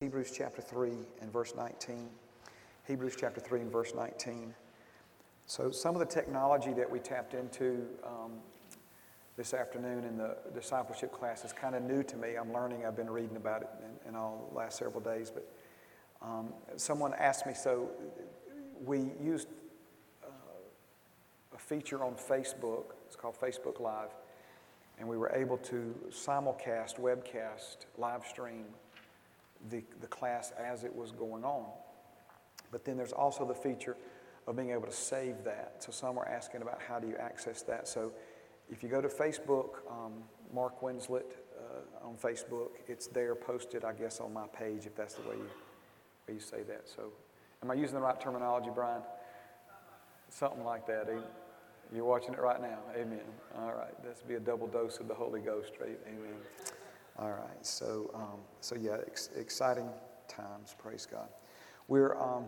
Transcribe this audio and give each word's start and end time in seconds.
Hebrews 0.00 0.32
chapter 0.34 0.62
3 0.62 0.92
and 1.20 1.30
verse 1.30 1.52
19. 1.54 2.08
Hebrews 2.86 3.16
chapter 3.20 3.38
3 3.38 3.60
and 3.60 3.70
verse 3.70 3.92
19. 3.94 4.54
So, 5.44 5.70
some 5.70 5.94
of 5.94 6.00
the 6.00 6.06
technology 6.06 6.72
that 6.72 6.90
we 6.90 6.98
tapped 7.00 7.34
into 7.34 7.86
um, 8.02 8.32
this 9.36 9.52
afternoon 9.52 10.04
in 10.04 10.16
the 10.16 10.38
discipleship 10.54 11.12
class 11.12 11.44
is 11.44 11.52
kind 11.52 11.74
of 11.74 11.82
new 11.82 12.02
to 12.02 12.16
me. 12.16 12.36
I'm 12.36 12.50
learning, 12.50 12.86
I've 12.86 12.96
been 12.96 13.10
reading 13.10 13.36
about 13.36 13.60
it 13.60 13.68
in, 13.84 14.08
in 14.08 14.16
all 14.16 14.48
the 14.50 14.56
last 14.56 14.78
several 14.78 15.02
days. 15.02 15.30
But 15.30 15.46
um, 16.22 16.54
someone 16.76 17.12
asked 17.18 17.44
me, 17.44 17.52
so 17.52 17.90
we 18.82 19.10
used 19.22 19.48
uh, 20.24 20.28
a 21.54 21.58
feature 21.58 22.02
on 22.02 22.14
Facebook, 22.14 22.84
it's 23.06 23.16
called 23.16 23.38
Facebook 23.38 23.80
Live, 23.80 24.14
and 24.98 25.06
we 25.06 25.18
were 25.18 25.30
able 25.34 25.58
to 25.58 25.94
simulcast, 26.08 26.98
webcast, 26.98 27.84
live 27.98 28.24
stream 28.24 28.64
the, 29.68 29.82
the 30.00 30.06
class 30.06 30.52
as 30.58 30.84
it 30.84 30.94
was 30.94 31.12
going 31.12 31.44
on. 31.44 31.66
But 32.70 32.84
then 32.84 32.96
there's 32.96 33.12
also 33.12 33.44
the 33.44 33.54
feature 33.54 33.96
of 34.46 34.56
being 34.56 34.70
able 34.70 34.86
to 34.86 34.92
save 34.92 35.44
that. 35.44 35.76
So 35.78 35.92
some 35.92 36.18
are 36.18 36.26
asking 36.26 36.62
about 36.62 36.80
how 36.86 36.98
do 36.98 37.08
you 37.08 37.16
access 37.16 37.62
that. 37.62 37.86
So 37.88 38.12
if 38.70 38.82
you 38.82 38.88
go 38.88 39.00
to 39.00 39.08
Facebook, 39.08 39.80
um, 39.90 40.22
Mark 40.52 40.80
Winslet 40.80 41.22
uh, 41.58 42.06
on 42.06 42.16
Facebook, 42.16 42.70
it's 42.88 43.06
there 43.08 43.34
posted, 43.34 43.84
I 43.84 43.92
guess, 43.92 44.20
on 44.20 44.32
my 44.32 44.46
page 44.46 44.86
if 44.86 44.94
that's 44.94 45.14
the 45.14 45.22
way 45.22 45.36
you, 45.36 45.50
way 46.28 46.34
you 46.34 46.40
say 46.40 46.62
that. 46.62 46.88
So 46.88 47.12
am 47.62 47.70
I 47.70 47.74
using 47.74 47.96
the 47.96 48.02
right 48.02 48.20
terminology, 48.20 48.70
Brian? 48.74 49.02
Something 50.28 50.64
like 50.64 50.86
that. 50.86 51.08
You're 51.92 52.04
watching 52.04 52.34
it 52.34 52.40
right 52.40 52.60
now. 52.62 52.78
Amen. 52.94 53.18
All 53.58 53.72
right. 53.72 54.00
This 54.04 54.22
be 54.26 54.34
a 54.34 54.40
double 54.40 54.68
dose 54.68 55.00
of 55.00 55.08
the 55.08 55.14
Holy 55.14 55.40
Ghost, 55.40 55.72
right? 55.80 55.98
Amen. 56.06 56.36
All 57.18 57.30
right, 57.30 57.66
so, 57.66 58.10
um, 58.14 58.40
so 58.60 58.76
yeah, 58.76 58.96
ex- 59.06 59.30
exciting 59.36 59.88
times, 60.28 60.74
praise 60.78 61.06
God. 61.10 61.28
We're, 61.88 62.18
um, 62.18 62.44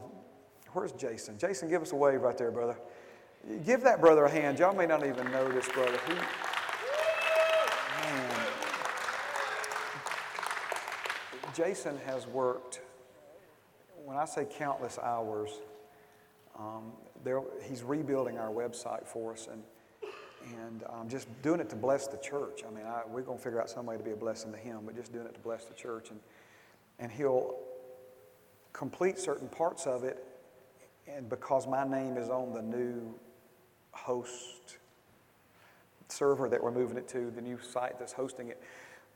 where's 0.73 0.93
Jason? 0.93 1.37
Jason, 1.37 1.69
give 1.69 1.83
us 1.83 1.93
a 1.93 1.97
wave 1.97 2.23
right 2.23 2.39
there, 2.39 2.51
brother. 2.51 2.77
Give 3.67 3.83
that 3.83 4.01
brother 4.01 4.25
a 4.25 4.31
hand. 4.31 4.59
Y'all 4.59 4.75
may 4.75 4.87
not 4.87 5.05
even 5.05 5.31
know 5.33 5.51
this 5.51 5.69
brother. 5.69 5.99
He, 6.07 6.15
man, 6.15 6.25
Jason 11.55 11.99
has 12.07 12.27
worked, 12.27 12.81
when 14.05 14.17
I 14.17 14.25
say 14.25 14.47
countless 14.49 14.99
hours, 14.99 15.51
um, 16.59 16.93
there, 17.25 17.41
he's 17.69 17.83
rebuilding 17.83 18.39
our 18.39 18.51
website 18.51 19.07
for 19.07 19.33
us, 19.33 19.49
and 19.51 19.63
and 20.45 20.85
um, 20.89 21.09
just 21.09 21.29
doing 21.43 21.61
it 21.61 21.69
to 21.71 21.77
bless 21.77 22.07
the 22.07 22.17
church. 22.19 22.63
I 22.67 22.71
mean, 22.71 22.87
I, 22.87 23.03
we're 23.07 23.23
going 23.23 23.39
to 23.39 23.45
figure 23.45 23.61
out 23.61 23.71
some 23.71 23.87
way 23.87 23.97
to 23.97 24.03
be 24.03 24.13
a 24.13 24.17
blessing 24.17 24.53
to 24.53 24.59
him, 24.59 24.81
but 24.85 24.97
just 24.97 25.13
doing 25.13 25.27
it 25.27 25.35
to 25.35 25.41
bless 25.41 25.65
the 25.65 25.75
church. 25.75 26.11
And, 26.11 26.21
and 26.99 27.11
he'll 27.11 27.57
complete 28.73 29.19
certain 29.19 29.49
parts 29.49 29.87
of 29.87 30.05
it, 30.05 30.25
and 31.07 31.29
because 31.29 31.67
my 31.67 31.85
name 31.85 32.17
is 32.17 32.29
on 32.29 32.53
the 32.53 32.63
new 32.63 33.15
host 33.93 34.79
server 36.09 36.49
that 36.49 36.63
we're 36.63 36.71
moving 36.71 36.97
it 36.97 37.09
to, 37.09 37.31
the 37.31 37.41
new 37.41 37.59
site 37.61 37.99
that's 37.99 38.13
hosting 38.13 38.49
it, 38.49 38.63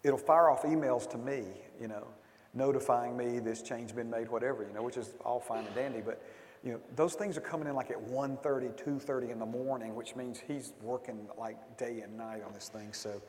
it'll 0.02 0.18
fire 0.18 0.50
off 0.50 0.62
emails 0.62 1.08
to 1.10 1.18
me, 1.18 1.44
you 1.80 1.88
know, 1.88 2.06
notifying 2.54 3.16
me 3.16 3.38
this 3.38 3.62
change 3.62 3.94
been 3.94 4.10
made, 4.10 4.28
whatever, 4.28 4.64
you 4.64 4.72
know, 4.72 4.82
which 4.82 4.96
is 4.96 5.14
all 5.24 5.40
fine 5.40 5.64
and 5.64 5.74
dandy, 5.74 6.00
but 6.00 6.22
you 6.66 6.72
know, 6.72 6.80
those 6.96 7.14
things 7.14 7.36
are 7.36 7.42
coming 7.42 7.68
in 7.68 7.76
like 7.76 7.92
at 7.92 8.08
1.30, 8.08 8.76
2.30 8.84 9.30
in 9.30 9.38
the 9.38 9.46
morning, 9.46 9.94
which 9.94 10.16
means 10.16 10.42
he's 10.48 10.72
working 10.82 11.28
like 11.38 11.78
day 11.78 12.00
and 12.00 12.16
night 12.16 12.42
on 12.44 12.52
this 12.52 12.68
thing. 12.68 12.92
So 12.92 13.22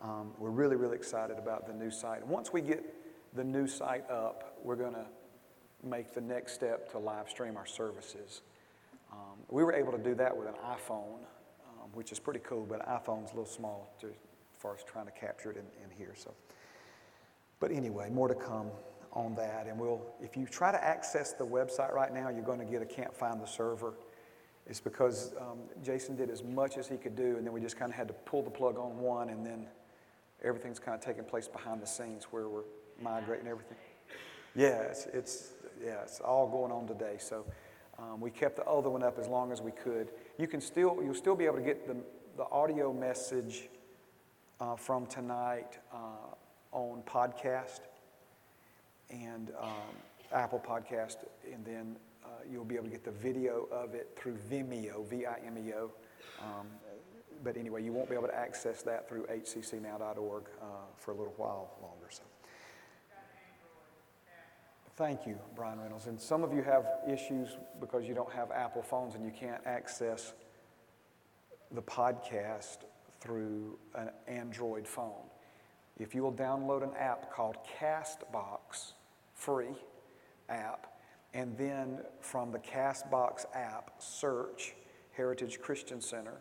um, 0.00 0.32
we're 0.38 0.48
really, 0.48 0.74
really 0.74 0.96
excited 0.96 1.36
about 1.36 1.66
the 1.66 1.74
new 1.74 1.90
site. 1.90 2.26
Once 2.26 2.50
we 2.50 2.62
get 2.62 2.82
the 3.34 3.44
new 3.44 3.66
site 3.66 4.10
up, 4.10 4.56
we're 4.64 4.74
going 4.74 4.94
to 4.94 5.04
make 5.84 6.14
the 6.14 6.22
next 6.22 6.54
step 6.54 6.90
to 6.92 6.98
live 6.98 7.28
stream 7.28 7.58
our 7.58 7.66
services. 7.66 8.40
Um, 9.12 9.36
we 9.50 9.62
were 9.62 9.74
able 9.74 9.92
to 9.92 9.98
do 9.98 10.14
that 10.14 10.34
with 10.34 10.48
an 10.48 10.54
iPhone, 10.64 11.18
um, 11.68 11.90
which 11.92 12.10
is 12.10 12.18
pretty 12.18 12.40
cool, 12.40 12.64
but 12.66 12.80
iPhone's 12.88 13.32
a 13.32 13.34
little 13.34 13.44
small 13.44 13.94
to, 14.00 14.06
as 14.06 14.12
far 14.58 14.74
as 14.74 14.82
trying 14.82 15.04
to 15.04 15.12
capture 15.12 15.50
it 15.50 15.58
in, 15.58 15.84
in 15.84 15.90
here. 15.94 16.14
So, 16.16 16.32
but 17.60 17.70
anyway, 17.70 18.08
more 18.08 18.28
to 18.28 18.34
come 18.34 18.70
on 19.18 19.34
that. 19.34 19.66
And 19.66 19.78
we'll, 19.78 20.00
if 20.22 20.36
you 20.36 20.46
try 20.46 20.70
to 20.70 20.82
access 20.82 21.32
the 21.32 21.44
website 21.44 21.92
right 21.92 22.14
now, 22.14 22.28
you're 22.28 22.44
going 22.44 22.60
to 22.60 22.64
get 22.64 22.82
a 22.82 22.86
can't 22.86 23.14
find 23.14 23.40
the 23.40 23.46
server. 23.46 23.94
It's 24.66 24.80
because 24.80 25.34
um, 25.40 25.58
Jason 25.82 26.14
did 26.14 26.30
as 26.30 26.44
much 26.44 26.78
as 26.78 26.86
he 26.86 26.96
could 26.96 27.16
do, 27.16 27.36
and 27.36 27.44
then 27.44 27.52
we 27.52 27.60
just 27.60 27.76
kind 27.76 27.90
of 27.90 27.96
had 27.96 28.08
to 28.08 28.14
pull 28.14 28.42
the 28.42 28.50
plug 28.50 28.78
on 28.78 28.98
one, 28.98 29.30
and 29.30 29.44
then 29.44 29.66
everything's 30.42 30.78
kind 30.78 30.94
of 30.94 31.00
taking 31.00 31.24
place 31.24 31.48
behind 31.48 31.82
the 31.82 31.86
scenes 31.86 32.24
where 32.30 32.48
we're 32.48 32.64
migrating 33.02 33.48
everything. 33.48 33.78
Yeah, 34.54 34.82
it's, 34.82 35.06
it's 35.06 35.52
yeah, 35.82 36.02
it's 36.02 36.20
all 36.20 36.48
going 36.48 36.70
on 36.70 36.86
today. 36.86 37.16
So 37.18 37.44
um, 37.98 38.20
we 38.20 38.30
kept 38.30 38.56
the 38.56 38.64
other 38.64 38.90
one 38.90 39.02
up 39.02 39.18
as 39.18 39.26
long 39.26 39.52
as 39.52 39.60
we 39.60 39.72
could. 39.72 40.08
You 40.38 40.46
can 40.46 40.60
still, 40.60 40.98
you'll 41.02 41.14
still 41.14 41.36
be 41.36 41.46
able 41.46 41.56
to 41.56 41.62
get 41.62 41.86
the, 41.86 41.96
the 42.36 42.48
audio 42.50 42.92
message 42.92 43.68
uh, 44.60 44.76
from 44.76 45.06
tonight 45.06 45.78
uh, 45.92 46.34
on 46.72 47.02
podcast 47.06 47.80
and 49.10 49.52
um, 49.60 49.96
Apple 50.32 50.62
Podcast, 50.64 51.16
and 51.52 51.64
then 51.64 51.96
uh, 52.24 52.28
you'll 52.50 52.64
be 52.64 52.74
able 52.76 52.86
to 52.86 52.90
get 52.90 53.04
the 53.04 53.10
video 53.10 53.68
of 53.72 53.94
it 53.94 54.10
through 54.16 54.36
Vimeo, 54.50 55.06
V-I-M-E-O. 55.08 55.90
Um, 56.40 56.66
but 57.42 57.56
anyway, 57.56 57.82
you 57.82 57.92
won't 57.92 58.08
be 58.08 58.14
able 58.14 58.28
to 58.28 58.34
access 58.34 58.82
that 58.82 59.08
through 59.08 59.26
hccnow.org 59.26 60.44
uh, 60.60 60.64
for 60.96 61.12
a 61.12 61.14
little 61.14 61.34
while 61.36 61.76
longer. 61.80 62.06
So, 62.10 62.22
thank 64.96 65.26
you, 65.26 65.38
Brian 65.54 65.80
Reynolds. 65.80 66.06
And 66.06 66.20
some 66.20 66.42
of 66.42 66.52
you 66.52 66.62
have 66.62 66.84
issues 67.08 67.56
because 67.80 68.06
you 68.06 68.14
don't 68.14 68.32
have 68.32 68.50
Apple 68.50 68.82
phones 68.82 69.14
and 69.14 69.24
you 69.24 69.30
can't 69.30 69.64
access 69.66 70.32
the 71.70 71.82
podcast 71.82 72.78
through 73.20 73.78
an 73.94 74.10
Android 74.26 74.86
phone. 74.86 75.28
If 75.98 76.14
you 76.14 76.22
will 76.22 76.32
download 76.32 76.82
an 76.82 76.94
app 76.98 77.32
called 77.32 77.56
Castbox, 77.80 78.92
free 79.38 79.74
app, 80.48 80.98
and 81.32 81.56
then 81.56 82.00
from 82.20 82.50
the 82.50 82.58
Castbox 82.58 83.46
app, 83.54 83.92
search 83.98 84.74
Heritage 85.12 85.60
Christian 85.60 86.00
Center. 86.00 86.38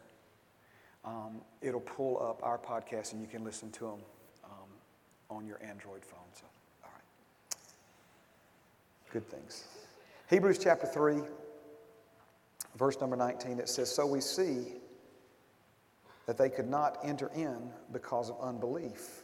Um, 1.05 1.41
it'll 1.61 1.79
pull 1.79 2.21
up 2.21 2.41
our 2.43 2.57
podcast 2.57 3.13
and 3.13 3.21
you 3.21 3.27
can 3.27 3.43
listen 3.43 3.71
to 3.71 3.85
them 3.85 3.99
um, 4.43 4.69
on 5.29 5.45
your 5.45 5.59
Android 5.63 6.03
phone. 6.03 6.19
So, 6.33 6.45
all 6.83 6.91
right. 6.93 7.59
Good 9.11 9.29
things. 9.29 9.65
Hebrews 10.29 10.57
chapter 10.57 10.87
3, 10.87 11.21
verse 12.75 12.99
number 12.99 13.15
19, 13.15 13.59
it 13.59 13.69
says, 13.69 13.93
So 13.93 14.05
we 14.05 14.19
see 14.19 14.73
that 16.25 16.37
they 16.37 16.49
could 16.49 16.67
not 16.67 16.97
enter 17.03 17.31
in 17.35 17.69
because 17.93 18.29
of 18.29 18.37
unbelief. 18.41 19.23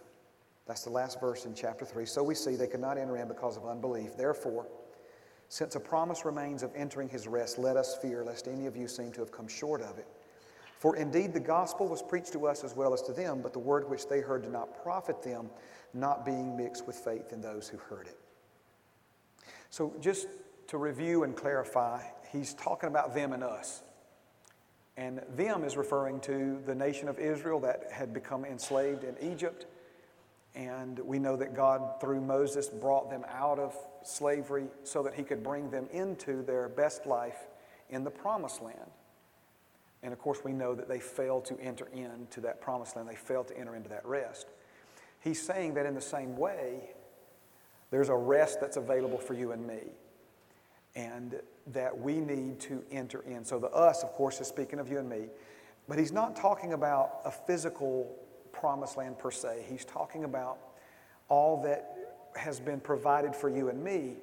That's 0.66 0.84
the 0.84 0.90
last 0.90 1.20
verse 1.20 1.46
in 1.46 1.54
chapter 1.54 1.86
3. 1.86 2.06
So 2.06 2.24
we 2.24 2.36
see 2.36 2.56
they 2.56 2.68
could 2.68 2.80
not 2.80 2.98
enter 2.98 3.18
in 3.18 3.28
because 3.28 3.58
of 3.58 3.66
unbelief. 3.66 4.16
Therefore, 4.16 4.68
since 5.50 5.76
a 5.76 5.80
promise 5.80 6.26
remains 6.26 6.64
of 6.64 6.72
entering 6.76 7.10
his 7.10 7.28
rest, 7.28 7.60
let 7.60 7.78
us 7.78 7.98
fear 8.02 8.24
lest 8.24 8.48
any 8.48 8.66
of 8.66 8.76
you 8.76 8.88
seem 8.88 9.12
to 9.12 9.20
have 9.20 9.32
come 9.32 9.48
short 9.48 9.82
of 9.82 9.98
it. 9.98 10.08
For 10.80 10.96
indeed 10.96 11.34
the 11.34 11.40
gospel 11.40 11.88
was 11.88 12.02
preached 12.02 12.34
to 12.34 12.48
us 12.48 12.64
as 12.64 12.76
well 12.76 12.94
as 12.94 13.02
to 13.04 13.14
them, 13.14 13.42
but 13.42 13.54
the 13.54 13.60
word 13.60 13.90
which 13.90 14.08
they 14.08 14.20
heard 14.20 14.44
did 14.44 14.52
not 14.52 14.82
profit 14.84 15.22
them, 15.22 15.50
not 15.94 16.26
being 16.26 16.58
mixed 16.58 16.88
with 16.88 16.96
faith 16.96 17.32
in 17.32 17.42
those 17.42 17.68
who 17.68 17.78
heard 17.78 18.08
it. 18.08 18.18
So, 19.70 19.94
just 20.02 20.28
to 20.68 20.78
review 20.78 21.24
and 21.24 21.36
clarify, 21.36 22.02
he's 22.32 22.54
talking 22.54 22.90
about 22.90 23.14
them 23.14 23.34
and 23.34 23.44
us. 23.44 23.84
And 24.98 25.22
them 25.36 25.64
is 25.64 25.78
referring 25.78 26.20
to 26.22 26.62
the 26.66 26.76
nation 26.76 27.08
of 27.08 27.18
Israel 27.18 27.60
that 27.62 27.90
had 27.92 28.14
become 28.14 28.46
enslaved 28.46 29.04
in 29.04 29.16
Egypt 29.22 29.66
and 30.56 31.00
we 31.00 31.18
know 31.18 31.36
that 31.36 31.56
God, 31.56 32.00
through 32.00 32.22
Moses, 32.22 32.70
brought 32.70 33.10
them 33.10 33.26
out 33.30 33.58
of 33.58 33.76
slavery 34.04 34.66
so 34.84 35.02
that 35.04 35.14
he 35.16 35.24
could 35.24 35.44
bring 35.44 35.70
them 35.72 35.88
into 35.92 36.44
their 36.44 36.70
best 36.70 37.06
life 37.06 37.48
in 37.90 38.04
the 38.04 38.12
promised 38.12 38.62
land. 38.62 38.92
And 40.04 40.14
of 40.14 40.20
course, 40.20 40.40
we 40.44 40.52
know 40.52 40.76
that 40.76 40.88
they 40.88 41.00
failed 41.00 41.46
to 41.46 41.60
enter 41.60 41.88
into 41.94 42.42
that 42.42 42.62
promised 42.62 42.96
land, 42.96 43.08
they 43.08 43.16
failed 43.16 43.48
to 43.48 43.58
enter 43.58 43.76
into 43.76 43.90
that 43.90 44.06
rest. 44.06 44.48
He's 45.22 45.42
saying 45.42 45.76
that 45.76 45.86
in 45.86 45.96
the 45.96 46.02
same 46.02 46.36
way, 46.36 46.92
there's 47.90 48.10
a 48.10 48.16
rest 48.16 48.60
that's 48.60 48.78
available 48.78 49.18
for 49.18 49.34
you 49.34 49.54
and 49.54 49.66
me, 49.66 49.80
and 50.96 51.40
that 51.68 51.98
we 51.98 52.20
need 52.20 52.60
to 52.62 52.84
enter 52.92 53.22
in. 53.22 53.46
So, 53.46 53.60
the 53.60 53.70
us, 53.70 54.04
of 54.04 54.12
course, 54.12 54.42
is 54.42 54.48
speaking 54.48 54.80
of 54.80 54.90
you 54.90 55.00
and 55.00 55.08
me, 55.08 55.28
but 55.88 55.98
he's 55.98 56.12
not 56.12 56.36
talking 56.36 56.74
about 56.74 57.22
a 57.24 57.32
physical 57.32 58.14
promised 58.54 58.96
land 58.96 59.20
per 59.20 59.32
se. 59.32 59.66
He's 59.68 59.84
talking 59.84 60.24
about 60.24 60.58
all 61.28 61.62
that 61.64 61.98
has 62.38 62.60
been 62.60 62.80
provided 62.80 63.36
for 63.36 63.50
you 63.50 63.68
and 63.70 63.84
me 63.84 64.16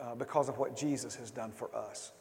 uh, 0.00 0.14
because 0.14 0.48
of 0.48 0.58
what 0.58 0.74
Jesus 0.74 1.14
has 1.16 1.30
done 1.30 1.52
for 1.52 1.74
us. 1.76 2.12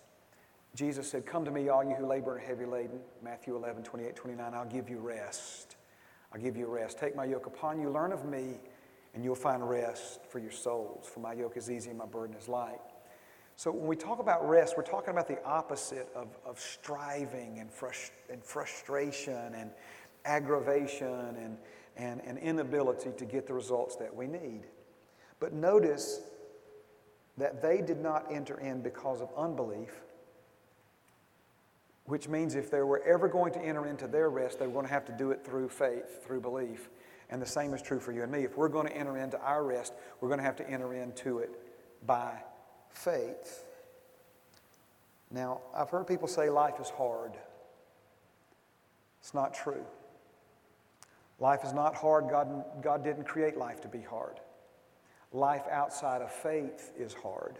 Jesus 0.75 1.09
said, 1.09 1.25
Come 1.25 1.45
to 1.45 1.51
me, 1.51 1.69
all 1.69 1.83
you 1.83 1.95
who 1.95 2.05
labor 2.05 2.35
and 2.35 2.43
are 2.43 2.47
heavy 2.47 2.65
laden. 2.65 2.99
Matthew 3.23 3.55
11, 3.55 3.83
28, 3.83 4.15
29. 4.15 4.53
I'll 4.53 4.65
give 4.65 4.89
you 4.89 4.99
rest. 4.99 5.75
I'll 6.33 6.41
give 6.41 6.55
you 6.55 6.67
rest. 6.67 6.99
Take 6.99 7.15
my 7.15 7.25
yoke 7.25 7.45
upon 7.45 7.79
you. 7.79 7.89
Learn 7.89 8.13
of 8.13 8.25
me, 8.25 8.59
and 9.13 9.23
you'll 9.23 9.35
find 9.35 9.67
rest 9.67 10.21
for 10.29 10.39
your 10.39 10.51
souls. 10.51 11.09
For 11.13 11.19
my 11.19 11.33
yoke 11.33 11.57
is 11.57 11.69
easy 11.69 11.89
and 11.89 11.99
my 11.99 12.05
burden 12.05 12.35
is 12.35 12.47
light. 12.47 12.79
So 13.57 13.69
when 13.69 13.85
we 13.85 13.95
talk 13.95 14.19
about 14.19 14.47
rest, 14.47 14.75
we're 14.77 14.83
talking 14.83 15.11
about 15.11 15.27
the 15.27 15.43
opposite 15.43 16.09
of, 16.15 16.37
of 16.45 16.59
striving 16.59 17.59
and, 17.59 17.69
frust- 17.69 18.11
and 18.31 18.43
frustration 18.43 19.53
and 19.53 19.71
aggravation 20.25 21.07
and, 21.07 21.57
and, 21.97 22.21
and 22.21 22.37
inability 22.37 23.11
to 23.17 23.25
get 23.25 23.47
the 23.47 23.53
results 23.53 23.95
that 23.97 24.15
we 24.15 24.27
need. 24.27 24.61
But 25.39 25.53
notice 25.53 26.21
that 27.37 27.61
they 27.61 27.81
did 27.81 27.99
not 27.99 28.31
enter 28.31 28.59
in 28.59 28.81
because 28.81 29.21
of 29.21 29.29
unbelief, 29.35 30.01
which 32.05 32.27
means 32.27 32.55
if 32.55 32.69
they 32.69 32.81
were 32.81 33.01
ever 33.03 33.27
going 33.27 33.53
to 33.53 33.59
enter 33.59 33.87
into 33.87 34.07
their 34.07 34.29
rest, 34.29 34.59
they 34.59 34.67
were 34.67 34.73
going 34.73 34.85
to 34.85 34.91
have 34.91 35.05
to 35.05 35.13
do 35.13 35.31
it 35.31 35.43
through 35.43 35.69
faith, 35.69 36.23
through 36.25 36.41
belief. 36.41 36.89
And 37.29 37.41
the 37.41 37.45
same 37.45 37.73
is 37.73 37.81
true 37.81 37.99
for 37.99 38.11
you 38.11 38.23
and 38.23 38.31
me. 38.31 38.43
If 38.43 38.57
we're 38.57 38.69
going 38.69 38.87
to 38.87 38.95
enter 38.95 39.17
into 39.17 39.39
our 39.39 39.63
rest, 39.63 39.93
we're 40.19 40.27
going 40.27 40.39
to 40.39 40.45
have 40.45 40.57
to 40.57 40.69
enter 40.69 40.93
into 40.93 41.39
it 41.39 41.51
by 42.05 42.33
faith. 42.89 43.63
Now, 45.31 45.61
I've 45.73 45.89
heard 45.89 46.07
people 46.07 46.27
say 46.27 46.49
life 46.49 46.79
is 46.81 46.89
hard. 46.89 47.31
It's 49.21 49.33
not 49.33 49.53
true. 49.53 49.85
Life 51.41 51.65
is 51.65 51.73
not 51.73 51.95
hard. 51.95 52.29
God, 52.29 52.63
God 52.83 53.03
didn't 53.03 53.23
create 53.23 53.57
life 53.57 53.81
to 53.81 53.87
be 53.87 53.99
hard. 53.99 54.39
Life 55.33 55.63
outside 55.71 56.21
of 56.21 56.31
faith 56.31 56.91
is 56.95 57.13
hard. 57.15 57.57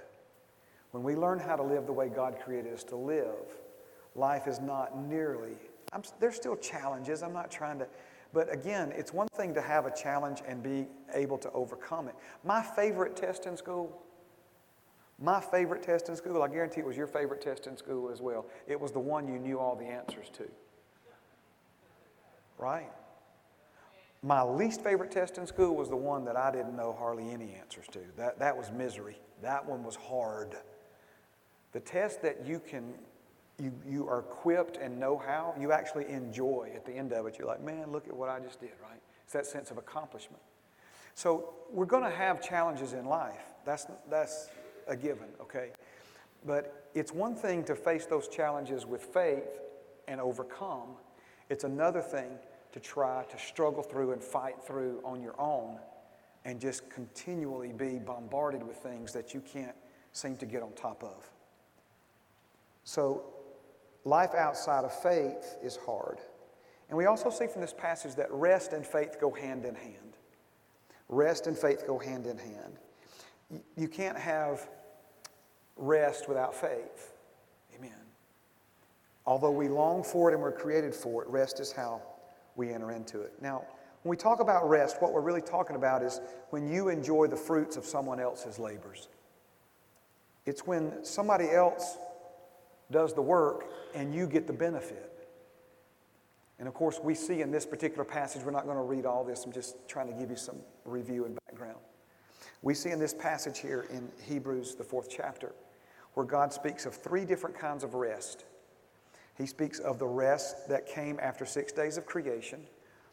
When 0.91 1.03
we 1.03 1.15
learn 1.15 1.39
how 1.39 1.55
to 1.55 1.63
live 1.63 1.87
the 1.87 1.93
way 1.93 2.07
God 2.07 2.37
created 2.39 2.73
us 2.73 2.83
to 2.85 2.95
live, 2.95 3.57
life 4.15 4.47
is 4.47 4.59
not 4.59 4.97
nearly, 4.97 5.57
I'm, 5.93 6.03
there's 6.19 6.35
still 6.35 6.55
challenges. 6.57 7.23
I'm 7.23 7.33
not 7.33 7.49
trying 7.49 7.79
to, 7.79 7.87
but 8.33 8.53
again, 8.53 8.93
it's 8.95 9.13
one 9.13 9.27
thing 9.35 9.53
to 9.55 9.61
have 9.61 9.87
a 9.87 9.95
challenge 9.95 10.43
and 10.47 10.61
be 10.61 10.85
able 11.15 11.39
to 11.39 11.51
overcome 11.51 12.07
it. 12.07 12.15
My 12.43 12.61
favorite 12.61 13.15
test 13.15 13.47
in 13.47 13.57
school, 13.57 13.99
my 15.17 15.41
favorite 15.41 15.81
test 15.81 16.07
in 16.07 16.15
school, 16.15 16.43
I 16.43 16.49
guarantee 16.49 16.81
it 16.81 16.85
was 16.85 16.97
your 16.97 17.07
favorite 17.07 17.41
test 17.41 17.65
in 17.65 17.75
school 17.77 18.11
as 18.11 18.21
well. 18.21 18.45
It 18.67 18.79
was 18.79 18.91
the 18.91 18.99
one 18.99 19.27
you 19.27 19.39
knew 19.39 19.57
all 19.57 19.75
the 19.75 19.85
answers 19.85 20.29
to. 20.33 20.47
Right? 22.59 22.91
My 24.23 24.43
least 24.43 24.83
favorite 24.83 25.09
test 25.09 25.37
in 25.37 25.47
school 25.47 25.75
was 25.75 25.89
the 25.89 25.95
one 25.95 26.25
that 26.25 26.37
I 26.37 26.51
didn't 26.51 26.75
know 26.75 26.95
hardly 26.97 27.31
any 27.31 27.55
answers 27.55 27.85
to. 27.91 27.99
That, 28.17 28.37
that 28.39 28.55
was 28.55 28.71
misery. 28.71 29.17
That 29.41 29.65
one 29.65 29.83
was 29.83 29.95
hard. 29.95 30.55
The 31.71 31.79
test 31.79 32.21
that 32.21 32.45
you 32.45 32.59
can, 32.59 32.93
you, 33.57 33.71
you 33.87 34.07
are 34.07 34.19
equipped 34.19 34.77
and 34.77 34.99
know 34.99 35.17
how, 35.17 35.55
you 35.59 35.71
actually 35.71 36.07
enjoy 36.07 36.71
at 36.75 36.85
the 36.85 36.91
end 36.91 37.13
of 37.13 37.25
it. 37.25 37.39
You're 37.39 37.47
like, 37.47 37.63
man, 37.63 37.91
look 37.91 38.07
at 38.07 38.15
what 38.15 38.29
I 38.29 38.39
just 38.39 38.59
did, 38.59 38.73
right? 38.83 39.01
It's 39.23 39.33
that 39.33 39.47
sense 39.47 39.71
of 39.71 39.77
accomplishment. 39.77 40.43
So 41.15 41.53
we're 41.71 41.85
going 41.85 42.03
to 42.03 42.15
have 42.15 42.41
challenges 42.41 42.93
in 42.93 43.05
life. 43.05 43.41
That's, 43.65 43.87
that's 44.09 44.49
a 44.87 44.95
given, 44.95 45.27
okay? 45.41 45.71
But 46.45 46.89
it's 46.93 47.11
one 47.11 47.35
thing 47.35 47.63
to 47.63 47.75
face 47.75 48.05
those 48.05 48.27
challenges 48.27 48.85
with 48.85 49.01
faith 49.01 49.61
and 50.07 50.21
overcome. 50.21 50.89
It's 51.49 51.63
another 51.63 52.01
thing 52.01 52.37
to 52.71 52.79
try 52.79 53.23
to 53.29 53.37
struggle 53.37 53.83
through 53.83 54.11
and 54.11 54.23
fight 54.23 54.55
through 54.65 55.01
on 55.03 55.21
your 55.21 55.39
own 55.39 55.77
and 56.45 56.59
just 56.59 56.89
continually 56.89 57.71
be 57.71 57.99
bombarded 57.99 58.63
with 58.63 58.77
things 58.77 59.13
that 59.13 59.33
you 59.33 59.41
can't 59.41 59.75
seem 60.11 60.35
to 60.37 60.45
get 60.45 60.63
on 60.63 60.71
top 60.73 61.03
of. 61.03 61.29
So, 62.83 63.23
life 64.05 64.33
outside 64.35 64.83
of 64.83 64.93
faith 65.01 65.57
is 65.61 65.77
hard. 65.85 66.19
And 66.89 66.97
we 66.97 67.05
also 67.05 67.29
see 67.29 67.47
from 67.47 67.61
this 67.61 67.73
passage 67.73 68.15
that 68.15 68.31
rest 68.31 68.73
and 68.73 68.85
faith 68.85 69.17
go 69.19 69.31
hand 69.31 69.65
in 69.65 69.75
hand. 69.75 70.17
Rest 71.07 71.47
and 71.47 71.57
faith 71.57 71.85
go 71.85 71.99
hand 71.99 72.25
in 72.25 72.37
hand. 72.37 72.79
You 73.77 73.87
can't 73.87 74.17
have 74.17 74.67
rest 75.77 76.27
without 76.27 76.55
faith. 76.55 77.13
Amen. 77.77 77.91
Although 79.25 79.51
we 79.51 79.67
long 79.67 80.03
for 80.03 80.29
it 80.29 80.33
and 80.33 80.41
we're 80.41 80.51
created 80.51 80.95
for 80.95 81.23
it, 81.23 81.29
rest 81.29 81.59
is 81.59 81.71
how 81.71 82.01
we 82.55 82.71
enter 82.71 82.91
into 82.91 83.21
it. 83.21 83.33
Now, 83.41 83.63
when 84.03 84.09
we 84.09 84.17
talk 84.17 84.39
about 84.39 84.67
rest, 84.67 85.01
what 85.01 85.13
we're 85.13 85.21
really 85.21 85.41
talking 85.41 85.75
about 85.75 86.01
is 86.01 86.19
when 86.49 86.67
you 86.67 86.89
enjoy 86.89 87.27
the 87.27 87.35
fruits 87.35 87.77
of 87.77 87.85
someone 87.85 88.19
else's 88.19 88.57
labors. 88.57 89.07
It's 90.45 90.65
when 90.65 91.05
somebody 91.05 91.49
else 91.49 91.97
does 92.89 93.13
the 93.13 93.21
work 93.21 93.65
and 93.93 94.13
you 94.13 94.27
get 94.27 94.47
the 94.47 94.53
benefit. 94.53 95.07
And 96.57 96.67
of 96.67 96.73
course, 96.73 96.99
we 97.01 97.15
see 97.15 97.41
in 97.41 97.51
this 97.51 97.65
particular 97.65 98.03
passage, 98.03 98.43
we're 98.43 98.51
not 98.51 98.65
going 98.65 98.77
to 98.77 98.83
read 98.83 99.05
all 99.05 99.23
this, 99.23 99.45
I'm 99.45 99.51
just 99.51 99.75
trying 99.87 100.07
to 100.07 100.13
give 100.13 100.29
you 100.29 100.35
some 100.35 100.57
review 100.85 101.25
and 101.25 101.37
background. 101.47 101.79
We 102.61 102.73
see 102.73 102.91
in 102.91 102.99
this 102.99 103.13
passage 103.13 103.59
here 103.59 103.87
in 103.89 104.11
Hebrews, 104.27 104.75
the 104.75 104.83
fourth 104.83 105.09
chapter, 105.09 105.53
where 106.13 106.25
God 106.25 106.53
speaks 106.53 106.85
of 106.85 106.93
three 106.93 107.25
different 107.25 107.57
kinds 107.57 107.83
of 107.83 107.95
rest 107.95 108.45
he 109.41 109.47
speaks 109.47 109.79
of 109.79 109.97
the 109.99 110.07
rest 110.07 110.69
that 110.69 110.85
came 110.85 111.19
after 111.19 111.45
six 111.45 111.71
days 111.71 111.97
of 111.97 112.05
creation, 112.05 112.61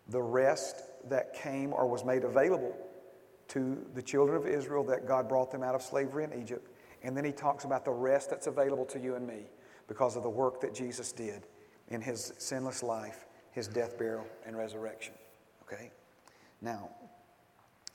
the 0.09 0.21
rest 0.21 0.83
that 1.09 1.33
came 1.33 1.73
or 1.73 1.87
was 1.87 2.05
made 2.05 2.23
available 2.23 2.77
to 3.49 3.85
the 3.95 4.03
children 4.03 4.37
of 4.37 4.47
Israel 4.47 4.85
that 4.85 5.09
God 5.09 5.29
brought 5.29 5.51
them 5.51 5.63
out 5.63 5.75
of 5.75 5.83
slavery 5.83 6.25
in 6.25 6.33
Egypt. 6.35 6.71
And 7.03 7.17
then 7.17 7.25
he 7.25 7.33
talks 7.33 7.65
about 7.65 7.85
the 7.85 7.93
rest 7.93 8.29
that's 8.29 8.47
available 8.47 8.85
to 8.87 8.99
you 8.99 9.15
and 9.15 9.27
me 9.27 9.45
because 9.87 10.17
of 10.17 10.23
the 10.23 10.29
work 10.29 10.61
that 10.61 10.75
Jesus 10.75 11.13
did 11.13 11.47
in 11.89 12.03
his 12.03 12.35
sinless 12.37 12.83
life, 12.83 13.25
his 13.53 13.67
death, 13.67 13.97
burial, 13.99 14.27
and 14.45 14.57
resurrection. 14.57 15.15
Okay? 15.63 15.91
Now, 16.61 16.91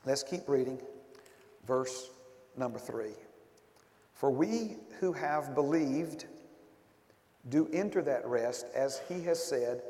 let's 0.06 0.24
keep 0.24 0.50
reading 0.50 0.81
verse 1.68 2.09
number 2.57 2.80
three. 2.80 3.13
For 4.13 4.31
we 4.31 4.77
who 5.00 5.13
have 5.13 5.53
believed 5.53 6.25
do 7.50 7.69
enter 7.74 8.01
that 8.01 8.25
rest, 8.25 8.66
as 8.74 9.01
he 9.10 9.24
has 9.24 9.44
said, 9.44 9.81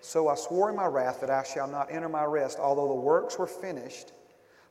So 0.00 0.28
I 0.28 0.34
swore 0.34 0.70
in 0.70 0.76
my 0.76 0.86
wrath 0.86 1.20
that 1.20 1.30
I 1.30 1.42
shall 1.42 1.68
not 1.68 1.90
enter 1.90 2.08
my 2.08 2.24
rest, 2.24 2.58
although 2.58 2.88
the 2.88 3.00
works 3.00 3.38
were 3.38 3.46
finished 3.46 4.12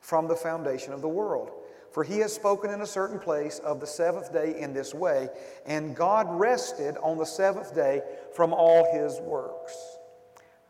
from 0.00 0.26
the 0.26 0.36
foundation 0.36 0.92
of 0.92 1.02
the 1.02 1.08
world. 1.08 1.50
For 1.92 2.04
he 2.04 2.18
has 2.18 2.32
spoken 2.32 2.70
in 2.70 2.82
a 2.82 2.86
certain 2.86 3.18
place 3.18 3.58
of 3.58 3.80
the 3.80 3.86
seventh 3.86 4.32
day 4.32 4.60
in 4.60 4.72
this 4.72 4.94
way, 4.94 5.28
and 5.66 5.96
God 5.96 6.26
rested 6.30 6.96
on 7.02 7.18
the 7.18 7.24
seventh 7.24 7.74
day 7.74 8.02
from 8.34 8.52
all 8.52 8.86
his 8.92 9.18
works. 9.20 9.76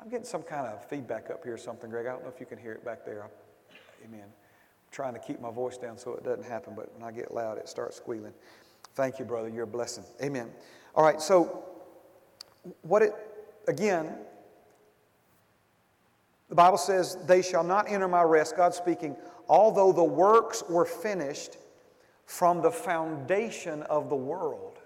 I'm 0.01 0.09
getting 0.09 0.25
some 0.25 0.43
kind 0.43 0.67
of 0.67 0.83
feedback 0.89 1.31
up 1.31 1.45
here 1.45 1.59
something, 1.59 1.91
Greg. 1.91 2.07
I 2.07 2.13
don't 2.13 2.23
know 2.23 2.33
if 2.35 2.41
you 2.41 2.47
can 2.47 2.57
hear 2.57 2.73
it 2.73 2.85
back 2.85 3.05
there. 3.05 3.29
Amen. 4.03 4.23
I'm 4.25 4.91
trying 4.91 5.13
to 5.13 5.21
keep 5.21 5.41
my 5.41 5.51
voice 5.51 5.77
down 5.77 5.99
so 5.99 6.15
it 6.15 6.25
doesn't 6.25 6.47
happen, 6.47 6.73
but 6.75 6.91
when 6.95 7.07
I 7.07 7.13
get 7.13 7.35
loud, 7.35 7.59
it 7.59 7.69
starts 7.69 7.99
squealing. 7.99 8.33
Thank 8.95 9.19
you, 9.19 9.27
brother. 9.27 9.51
You're 9.51 9.65
a 9.65 9.67
blessing. 9.67 10.05
Amen. 10.23 10.51
All 10.95 11.05
right, 11.05 11.21
so 11.21 11.65
what 12.83 13.03
it, 13.03 13.15
again, 13.69 14.15
the 16.49 16.55
Bible 16.55 16.79
says, 16.79 17.17
they 17.27 17.43
shall 17.43 17.63
not 17.63 17.89
enter 17.89 18.09
my 18.09 18.23
rest. 18.23 18.57
God 18.57 18.75
speaking, 18.75 19.17
although 19.49 19.93
the 19.93 20.05
works 20.05 20.65
were 20.69 20.85
finished 20.85 21.57
from 22.27 22.61
the 22.61 22.71
foundation 22.71 23.83
of 23.85 24.09
the 24.09 24.17
world. 24.17 24.79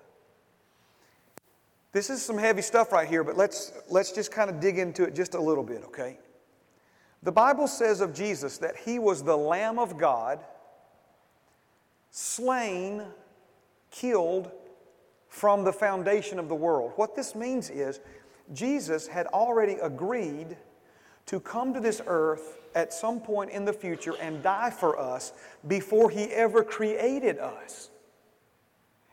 This 1.93 2.11
is 2.11 2.21
some 2.23 2.39
heavy 2.39 2.63
stuff 2.63 2.93
right 2.93 3.09
here, 3.09 3.23
but 3.23 3.37
let's, 3.37 3.73
let's 3.89 4.13
just 4.13 4.33
kind 4.33 4.51
of 4.51 4.61
dig 4.61 4.79
into 4.79 5.05
it 5.05 5.15
just 5.15 5.35
a 5.35 5.41
little 5.41 5.63
bit, 5.63 5.85
okay? 5.85 6.19
The 7.23 7.33
Bible 7.33 7.69
says 7.69 8.01
of 8.01 8.13
Jesus 8.13 8.59
that 8.59 8.77
he 8.77 8.99
was 8.99 9.23
the 9.23 9.37
Lamb 9.37 9.79
of 9.79 9.97
God, 9.97 10.45
slain, 12.11 13.05
killed 13.91 14.51
from 15.35 15.65
the 15.65 15.73
foundation 15.73 16.39
of 16.39 16.49
the 16.49 16.55
world. 16.55 16.93
What 16.95 17.17
this 17.17 17.35
means 17.35 17.69
is 17.69 17.99
Jesus 18.53 19.09
had 19.09 19.27
already 19.27 19.73
agreed 19.83 20.57
to 21.27 21.41
come 21.41 21.75
to 21.75 21.81
this 21.81 22.01
earth 22.07 22.61
at 22.77 22.95
some 22.95 23.19
point 23.19 23.51
in 23.51 23.65
the 23.65 23.73
future 23.73 24.15
and 24.21 24.45
die 24.45 24.71
for 24.71 24.97
us 24.97 25.33
before 25.67 26.09
he 26.09 26.27
ever 26.27 26.63
created 26.63 27.41
us. 27.41 27.91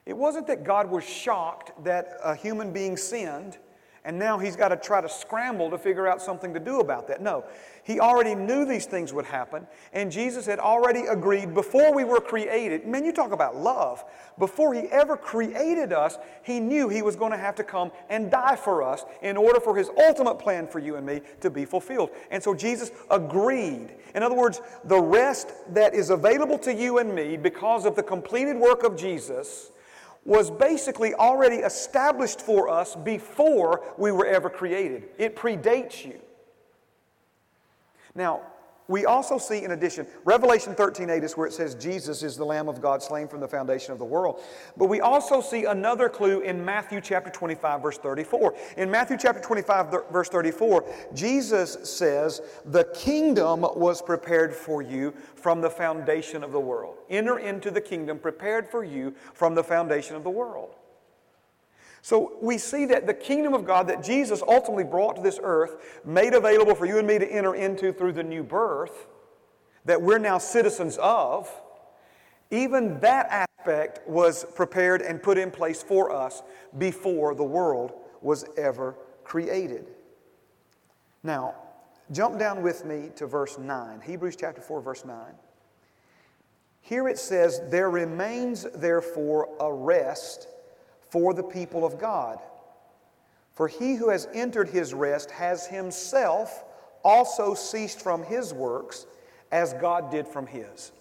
It 0.05 0.15
wasn't 0.15 0.45
that 0.45 0.63
God 0.63 0.91
was 0.91 1.03
shocked 1.03 1.71
that 1.83 2.19
a 2.23 2.35
human 2.35 2.71
being 2.71 2.97
sinned 2.97 3.57
and 4.05 4.19
now 4.19 4.37
he's 4.37 4.55
got 4.55 4.69
to 4.69 4.77
try 4.77 5.01
to 5.01 5.09
scramble 5.09 5.71
to 5.71 5.77
figure 5.79 6.07
out 6.07 6.21
something 6.21 6.53
to 6.53 6.59
do 6.59 6.81
about 6.81 7.07
that. 7.07 7.19
No, 7.19 7.45
he 7.83 7.99
already 7.99 8.35
knew 8.35 8.65
these 8.65 8.85
things 8.85 9.11
would 9.11 9.25
happen, 9.25 9.65
and 9.91 10.11
Jesus 10.11 10.45
had 10.45 10.59
already 10.59 11.01
agreed 11.01 11.53
before 11.53 11.93
we 11.93 12.03
were 12.03 12.21
created. 12.21 12.85
Man, 12.85 13.03
you 13.03 13.11
talk 13.11 13.31
about 13.31 13.55
love. 13.55 14.03
Before 14.37 14.73
he 14.73 14.81
ever 14.81 15.17
created 15.17 15.91
us, 15.91 16.17
he 16.43 16.59
knew 16.59 16.89
he 16.89 17.01
was 17.01 17.15
going 17.15 17.31
to 17.31 17.37
have 17.37 17.55
to 17.55 17.63
come 17.63 17.91
and 18.09 18.29
die 18.29 18.55
for 18.55 18.83
us 18.83 19.03
in 19.21 19.35
order 19.35 19.59
for 19.59 19.75
his 19.75 19.89
ultimate 19.97 20.35
plan 20.35 20.67
for 20.67 20.79
you 20.79 20.95
and 20.95 21.05
me 21.05 21.21
to 21.39 21.49
be 21.49 21.65
fulfilled. 21.65 22.11
And 22.29 22.41
so 22.41 22.53
Jesus 22.53 22.91
agreed. 23.09 23.95
In 24.13 24.21
other 24.21 24.35
words, 24.35 24.61
the 24.83 24.99
rest 24.99 25.51
that 25.73 25.95
is 25.95 26.11
available 26.11 26.59
to 26.59 26.73
you 26.73 26.99
and 26.99 27.13
me 27.13 27.35
because 27.35 27.85
of 27.85 27.95
the 27.95 28.03
completed 28.03 28.57
work 28.57 28.83
of 28.83 28.95
Jesus 28.95 29.71
was 30.23 30.51
basically 30.51 31.15
already 31.15 31.57
established 31.57 32.41
for 32.41 32.69
us 32.69 32.95
before 32.95 33.83
we 33.97 34.11
were 34.11 34.27
ever 34.27 34.49
created. 34.49 35.09
It 35.17 35.35
predates 35.35 36.05
you. 36.05 36.19
Now, 38.15 38.41
we 38.91 39.05
also 39.05 39.37
see, 39.37 39.63
in 39.63 39.71
addition, 39.71 40.05
Revelation 40.25 40.75
13 40.75 41.09
8 41.09 41.23
is 41.23 41.37
where 41.37 41.47
it 41.47 41.53
says 41.53 41.75
Jesus 41.75 42.23
is 42.23 42.35
the 42.35 42.43
Lamb 42.43 42.67
of 42.67 42.81
God 42.81 43.01
slain 43.01 43.25
from 43.27 43.39
the 43.39 43.47
foundation 43.47 43.93
of 43.93 43.99
the 43.99 44.05
world. 44.05 44.41
But 44.75 44.87
we 44.87 44.99
also 44.99 45.39
see 45.39 45.63
another 45.63 46.09
clue 46.09 46.41
in 46.41 46.63
Matthew 46.65 46.99
chapter 46.99 47.29
25, 47.29 47.81
verse 47.81 47.97
34. 47.97 48.53
In 48.75 48.91
Matthew 48.91 49.17
chapter 49.17 49.41
25, 49.41 50.11
verse 50.11 50.27
34, 50.27 50.83
Jesus 51.13 51.77
says, 51.89 52.41
The 52.65 52.83
kingdom 52.93 53.61
was 53.61 54.01
prepared 54.01 54.53
for 54.53 54.81
you 54.81 55.13
from 55.35 55.61
the 55.61 55.69
foundation 55.69 56.43
of 56.43 56.51
the 56.51 56.59
world. 56.59 56.97
Enter 57.09 57.39
into 57.39 57.71
the 57.71 57.81
kingdom 57.81 58.19
prepared 58.19 58.67
for 58.67 58.83
you 58.83 59.15
from 59.33 59.55
the 59.55 59.63
foundation 59.63 60.17
of 60.17 60.23
the 60.25 60.29
world. 60.29 60.75
So 62.01 62.37
we 62.41 62.57
see 62.57 62.85
that 62.85 63.05
the 63.05 63.13
kingdom 63.13 63.53
of 63.53 63.65
God 63.65 63.87
that 63.87 64.03
Jesus 64.03 64.41
ultimately 64.47 64.83
brought 64.83 65.17
to 65.17 65.21
this 65.21 65.39
earth, 65.41 65.99
made 66.03 66.33
available 66.33 66.73
for 66.73 66.85
you 66.85 66.97
and 66.97 67.07
me 67.07 67.19
to 67.19 67.31
enter 67.31 67.53
into 67.53 67.93
through 67.93 68.13
the 68.13 68.23
new 68.23 68.43
birth, 68.43 69.07
that 69.85 70.01
we're 70.01 70.17
now 70.17 70.37
citizens 70.37 70.97
of, 70.97 71.49
even 72.49 72.99
that 72.99 73.47
aspect 73.59 74.07
was 74.07 74.45
prepared 74.55 75.01
and 75.01 75.21
put 75.21 75.37
in 75.37 75.51
place 75.51 75.83
for 75.83 76.11
us 76.11 76.41
before 76.77 77.35
the 77.35 77.43
world 77.43 77.93
was 78.21 78.45
ever 78.57 78.95
created. 79.23 79.85
Now, 81.23 81.55
jump 82.11 82.39
down 82.39 82.63
with 82.63 82.83
me 82.83 83.09
to 83.15 83.27
verse 83.27 83.57
9, 83.59 84.01
Hebrews 84.01 84.35
chapter 84.35 84.61
4, 84.61 84.81
verse 84.81 85.05
9. 85.05 85.17
Here 86.81 87.07
it 87.07 87.19
says, 87.19 87.61
There 87.69 87.91
remains 87.91 88.65
therefore 88.75 89.49
a 89.59 89.71
rest 89.71 90.47
for 91.11 91.33
the 91.33 91.43
people 91.43 91.85
of 91.85 91.99
God. 91.99 92.39
For 93.51 93.67
he 93.67 93.95
who 93.95 94.09
has 94.09 94.27
entered 94.33 94.69
his 94.69 94.93
rest 94.93 95.29
has 95.31 95.67
himself 95.67 96.63
also 97.03 97.53
ceased 97.53 98.01
from 98.01 98.23
his 98.23 98.53
works 98.53 99.05
as 99.51 99.73
God 99.73 100.09
did 100.09 100.25
from 100.25 100.47
his. 100.47 100.93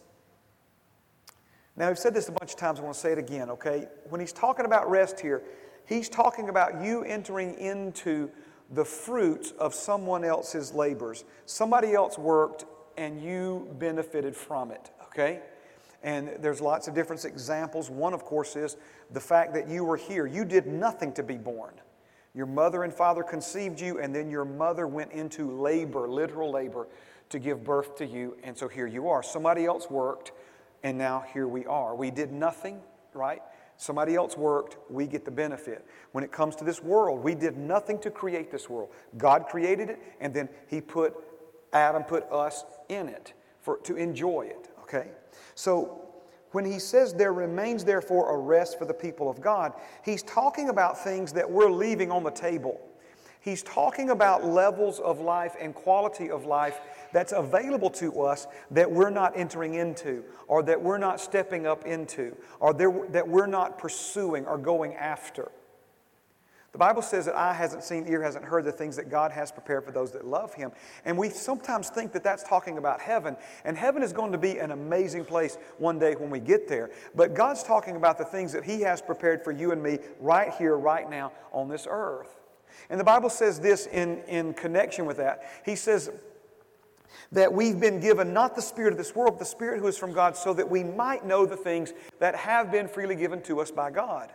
Now, 1.77 1.89
I've 1.89 1.99
said 1.99 2.13
this 2.13 2.29
a 2.29 2.33
bunch 2.33 2.51
of 2.51 2.57
times, 2.57 2.81
I 2.81 2.83
want 2.83 2.95
to 2.95 3.01
say 3.01 3.13
it 3.13 3.19
again, 3.19 3.51
okay? 3.51 3.87
When 4.09 4.21
he's 4.21 4.33
talking 4.33 4.67
about 4.67 4.91
rest 4.91 5.21
here, 5.21 5.43
he's 5.87 6.09
talking 6.09 6.49
about 6.49 6.83
you 6.83 7.05
entering 7.05 7.57
into 7.59 8.31
the 8.73 8.85
fruits 8.85 9.53
of 9.59 9.75
someone 9.75 10.25
else's 10.25 10.73
labors. 10.73 11.25
Somebody 11.47 11.95
else 11.95 12.19
worked 12.19 12.65
and 12.97 13.23
you 13.23 13.69
benefited 13.79 14.35
from 14.35 14.73
it, 14.73 14.91
okay? 15.05 15.41
And 16.03 16.37
there's 16.41 16.61
lots 16.61 16.89
of 16.89 16.95
different 16.95 17.25
examples. 17.25 17.91
One, 17.91 18.15
of 18.15 18.25
course, 18.25 18.57
is 18.57 18.77
the 19.11 19.21
fact 19.21 19.53
that 19.55 19.69
you 19.69 19.85
were 19.85 19.97
here. 19.97 20.27
You 20.27 20.45
did 20.45 20.67
nothing 20.67 21.13
to 21.15 21.23
be 21.23 21.37
born. 21.37 21.75
Your 22.35 22.47
mother 22.47 22.85
and 22.85 22.93
father 22.93 23.23
conceived 23.23 23.81
you, 23.81 23.99
and 23.99 24.15
then 24.15 24.31
your 24.31 24.45
mother 24.45 24.87
went 24.87 25.13
into 25.13 25.51
labor, 25.51 26.09
literal 26.09 26.51
labor, 26.51 26.87
to 27.29 27.39
give 27.39 27.65
birth 27.65 27.97
to 27.97 28.07
you. 28.07 28.37
And 28.43 28.57
so 28.57 28.69
here 28.69 28.87
you 28.87 29.09
are. 29.09 29.23
Somebody 29.23 29.67
else 29.67 29.91
worked, 29.91 30.33
and 30.83 30.97
now 30.97 31.25
here 31.35 31.49
we 31.49 31.67
are. 31.67 31.95
We 31.95 32.11
did 32.11 32.33
nothing, 32.33 32.81
right? 33.13 33.43
Somebody 33.77 34.15
else 34.15 34.37
worked, 34.37 34.77
we 34.91 35.07
get 35.07 35.25
the 35.25 35.31
benefit. 35.31 35.87
When 36.13 36.23
it 36.23 36.31
comes 36.31 36.55
to 36.57 36.65
this 36.65 36.83
world, 36.83 37.23
we 37.23 37.35
did 37.35 37.57
nothing 37.57 37.99
to 38.01 38.11
create 38.11 38.51
this 38.51 38.71
world. 38.71 38.91
God 39.17 39.47
created 39.49 39.91
it, 39.91 39.99
and 40.21 40.33
then 40.33 40.49
He 40.69 40.81
put 40.81 41.15
Adam 41.73 42.03
put 42.03 42.31
us 42.31 42.65
in 42.89 43.09
it 43.09 43.33
for 43.61 43.79
to 43.79 43.97
enjoy 43.97 44.43
it. 44.43 44.70
Okay? 44.93 45.11
So 45.55 46.09
when 46.51 46.65
he 46.65 46.79
says 46.79 47.15
there 47.15 47.33
remains 47.33 47.85
therefore 47.85 48.35
a 48.35 48.39
rest 48.39 48.79
for 48.79 48.85
the 48.85 48.95
people 48.95 49.31
of 49.31 49.41
God, 49.41 49.73
he's 50.05 50.23
talking 50.25 50.69
about 50.69 51.03
things 51.03 51.33
that 51.35 51.49
we're 51.49 51.71
leaving 51.71 52.11
on 52.11 52.25
the 52.25 52.31
table. 52.31 52.81
He's 53.43 53.63
talking 53.63 54.11
about 54.11 54.45
levels 54.45 55.01
of 55.01 55.21
life 55.21 55.55
and 55.59 55.75
quality 55.75 56.31
of 56.31 56.45
life 56.45 56.81
that's 57.13 57.33
available 57.33 57.89
to 57.91 58.21
us 58.21 58.47
that 58.71 58.91
we're 58.91 59.11
not 59.11 59.33
entering 59.35 59.75
into, 59.75 60.25
or 60.47 60.63
that 60.65 60.81
we're 60.81 60.99
not 60.99 61.21
stepping 61.21 61.67
up 61.67 61.87
into, 61.87 62.37
or 62.59 62.75
that 62.75 63.27
we're 63.27 63.47
not 63.47 63.79
pursuing 63.79 64.45
or 64.45 64.59
going 64.59 64.95
after. 64.95 65.51
The 66.73 66.79
Bible 66.79 67.03
says 67.03 67.27
that 67.27 67.35
eye 67.35 67.53
hasn't 67.53 67.83
seen, 67.83 68.07
ear 68.07 68.23
hasn't 68.23 68.45
heard 68.45 68.65
the 68.65 68.71
things 68.71 68.95
that 68.95 69.11
God 69.11 69.33
has 69.33 69.51
prepared 69.51 69.85
for 69.85 69.91
those 69.91 70.13
that 70.13 70.25
love 70.25 70.55
Him. 70.55 70.71
And 71.05 71.19
we 71.19 71.29
sometimes 71.29 71.91
think 71.91 72.13
that 72.13 72.23
that's 72.23 72.45
talking 72.45 72.79
about 72.79 73.01
heaven. 73.01 73.37
And 73.65 73.77
heaven 73.77 74.05
is 74.05 74.13
going 74.13 74.31
to 74.33 74.39
be 74.39 74.59
an 74.59 74.71
amazing 74.71 75.25
place 75.25 75.59
one 75.79 75.99
day 75.99 76.15
when 76.15 76.31
we 76.31 76.39
get 76.39 76.69
there. 76.69 76.91
But 77.15 77.35
God's 77.35 77.65
talking 77.65 77.97
about 77.97 78.19
the 78.19 78.25
things 78.25 78.53
that 78.53 78.65
He 78.65 78.83
has 78.83 79.03
prepared 79.03 79.43
for 79.43 79.51
you 79.51 79.73
and 79.73 79.83
me 79.83 79.99
right 80.21 80.53
here, 80.55 80.77
right 80.77 81.11
now 81.11 81.33
on 81.53 81.69
this 81.69 81.89
earth. 81.91 82.39
And 82.89 83.01
the 83.01 83.05
Bible 83.05 83.31
says 83.31 83.59
this 83.59 83.87
in, 83.87 84.23
in 84.29 84.55
connection 84.55 85.07
with 85.07 85.17
that. 85.17 85.43
He 85.65 85.75
says, 85.75 86.11
that 87.33 87.53
we've 87.53 87.81
been 87.81 88.01
given 88.01 88.33
not 88.33 88.55
the 88.57 88.63
spirit 88.63 88.93
of 88.93 88.99
this 88.99 89.15
world, 89.15 89.35
but 89.35 89.39
the 89.41 89.45
spirit 89.45 89.81
who 89.81 89.87
is 89.87 89.99
from 89.99 90.13
God, 90.13 90.37
so 90.37 90.53
that 90.55 90.69
we 90.69 90.83
might 90.85 91.25
know 91.25 91.47
the 91.47 91.57
things 91.57 91.93
that 92.19 92.35
have 92.35 92.71
been 92.71 92.89
freely 92.89 93.17
given 93.17 93.43
to 93.43 93.61
us 93.61 93.71
by 93.71 93.91
God. 93.91 94.33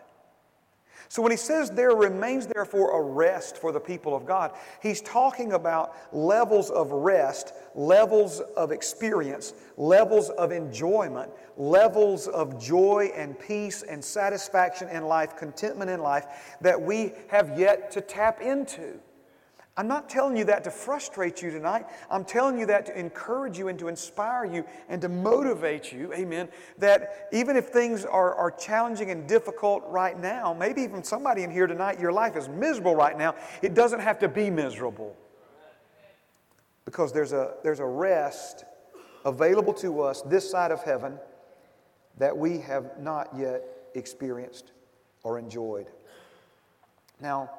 So 1.07 1.21
when 1.21 1.31
he 1.31 1.37
says 1.37 1.69
there 1.69 1.95
remains 1.95 2.47
therefore 2.47 2.99
a 2.99 3.01
rest 3.01 3.57
for 3.57 3.71
the 3.71 3.79
people 3.79 4.15
of 4.15 4.25
God, 4.25 4.51
he's 4.81 5.01
talking 5.01 5.53
about 5.53 5.95
levels 6.13 6.69
of 6.69 6.91
rest, 6.91 7.53
levels 7.75 8.39
of 8.57 8.71
experience, 8.71 9.53
levels 9.77 10.29
of 10.31 10.51
enjoyment, 10.51 11.31
levels 11.57 12.27
of 12.27 12.61
joy 12.61 13.11
and 13.15 13.39
peace 13.39 13.83
and 13.83 14.03
satisfaction 14.03 14.89
in 14.89 15.05
life, 15.05 15.35
contentment 15.37 15.89
in 15.89 16.01
life 16.01 16.57
that 16.61 16.81
we 16.81 17.13
have 17.27 17.57
yet 17.57 17.91
to 17.91 18.01
tap 18.01 18.41
into. 18.41 18.99
I'm 19.77 19.89
not 19.89 20.09
telling 20.09 20.37
you 20.37 20.45
that 20.45 20.63
to 20.63 20.71
frustrate 20.71 21.41
you 21.41 21.51
tonight. 21.51 21.85
I'm 22.09 22.23
telling 22.23 22.57
you 22.57 22.65
that 22.67 22.85
to 22.85 22.97
encourage 22.97 23.57
you 23.57 23.67
and 23.67 23.77
to 23.79 23.89
inspire 23.89 24.45
you 24.45 24.63
and 24.87 25.01
to 25.01 25.09
motivate 25.09 25.91
you, 25.91 26.13
amen. 26.13 26.47
That 26.77 27.27
even 27.33 27.57
if 27.57 27.67
things 27.67 28.05
are, 28.05 28.33
are 28.35 28.51
challenging 28.51 29.11
and 29.11 29.27
difficult 29.27 29.83
right 29.87 30.17
now, 30.17 30.53
maybe 30.53 30.81
even 30.81 31.03
somebody 31.03 31.43
in 31.43 31.51
here 31.51 31.67
tonight, 31.67 31.99
your 31.99 32.13
life 32.13 32.37
is 32.37 32.47
miserable 32.47 32.95
right 32.95 33.17
now, 33.17 33.35
it 33.61 33.73
doesn't 33.73 33.99
have 33.99 34.17
to 34.19 34.29
be 34.29 34.49
miserable. 34.49 35.13
Because 36.85 37.11
there's 37.11 37.33
a, 37.33 37.55
there's 37.61 37.81
a 37.81 37.85
rest 37.85 38.63
available 39.25 39.73
to 39.73 40.01
us 40.01 40.21
this 40.21 40.49
side 40.49 40.71
of 40.71 40.83
heaven 40.83 41.19
that 42.17 42.37
we 42.37 42.59
have 42.59 42.97
not 43.01 43.29
yet 43.37 43.61
experienced 43.93 44.71
or 45.23 45.37
enjoyed. 45.37 45.87
Now, 47.19 47.49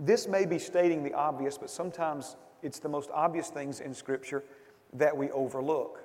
this 0.00 0.26
may 0.26 0.46
be 0.46 0.58
stating 0.58 1.04
the 1.04 1.12
obvious, 1.12 1.58
but 1.58 1.70
sometimes 1.70 2.36
it's 2.62 2.78
the 2.78 2.88
most 2.88 3.10
obvious 3.12 3.48
things 3.48 3.80
in 3.80 3.92
Scripture 3.94 4.42
that 4.94 5.14
we 5.16 5.30
overlook. 5.30 6.02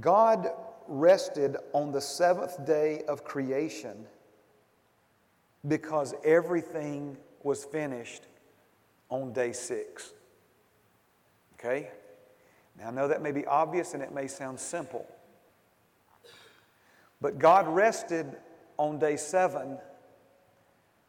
God 0.00 0.50
rested 0.88 1.56
on 1.72 1.92
the 1.92 2.00
seventh 2.00 2.66
day 2.66 3.02
of 3.08 3.24
creation 3.24 4.04
because 5.66 6.14
everything 6.24 7.16
was 7.44 7.64
finished 7.64 8.24
on 9.08 9.32
day 9.32 9.52
six. 9.52 10.12
Okay? 11.54 11.88
Now, 12.78 12.88
I 12.88 12.90
know 12.90 13.08
that 13.08 13.22
may 13.22 13.30
be 13.30 13.46
obvious 13.46 13.94
and 13.94 14.02
it 14.02 14.12
may 14.12 14.26
sound 14.26 14.58
simple. 14.58 15.06
But 17.20 17.38
God 17.38 17.68
rested 17.68 18.36
on 18.76 18.98
day 18.98 19.16
seven 19.16 19.78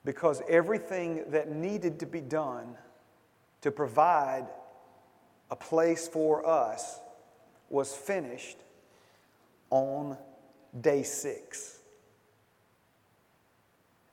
because 0.06 0.42
everything 0.48 1.24
that 1.30 1.52
needed 1.52 2.00
to 2.00 2.06
be 2.06 2.22
done 2.22 2.78
to 3.62 3.72
provide 3.72 4.46
a 5.50 5.56
place 5.56 6.08
for 6.08 6.48
us 6.48 7.00
was 7.70 7.94
finished 7.94 8.58
on 9.72 10.16
day 10.80 11.02
six. 11.02 11.80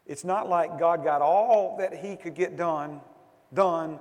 It's 0.06 0.25
not 0.25 0.49
like 0.49 0.78
God 0.78 1.04
got 1.04 1.20
all 1.20 1.76
that 1.78 1.94
He 1.94 2.16
could 2.16 2.34
get 2.34 2.56
done 2.56 3.00
done 3.54 4.00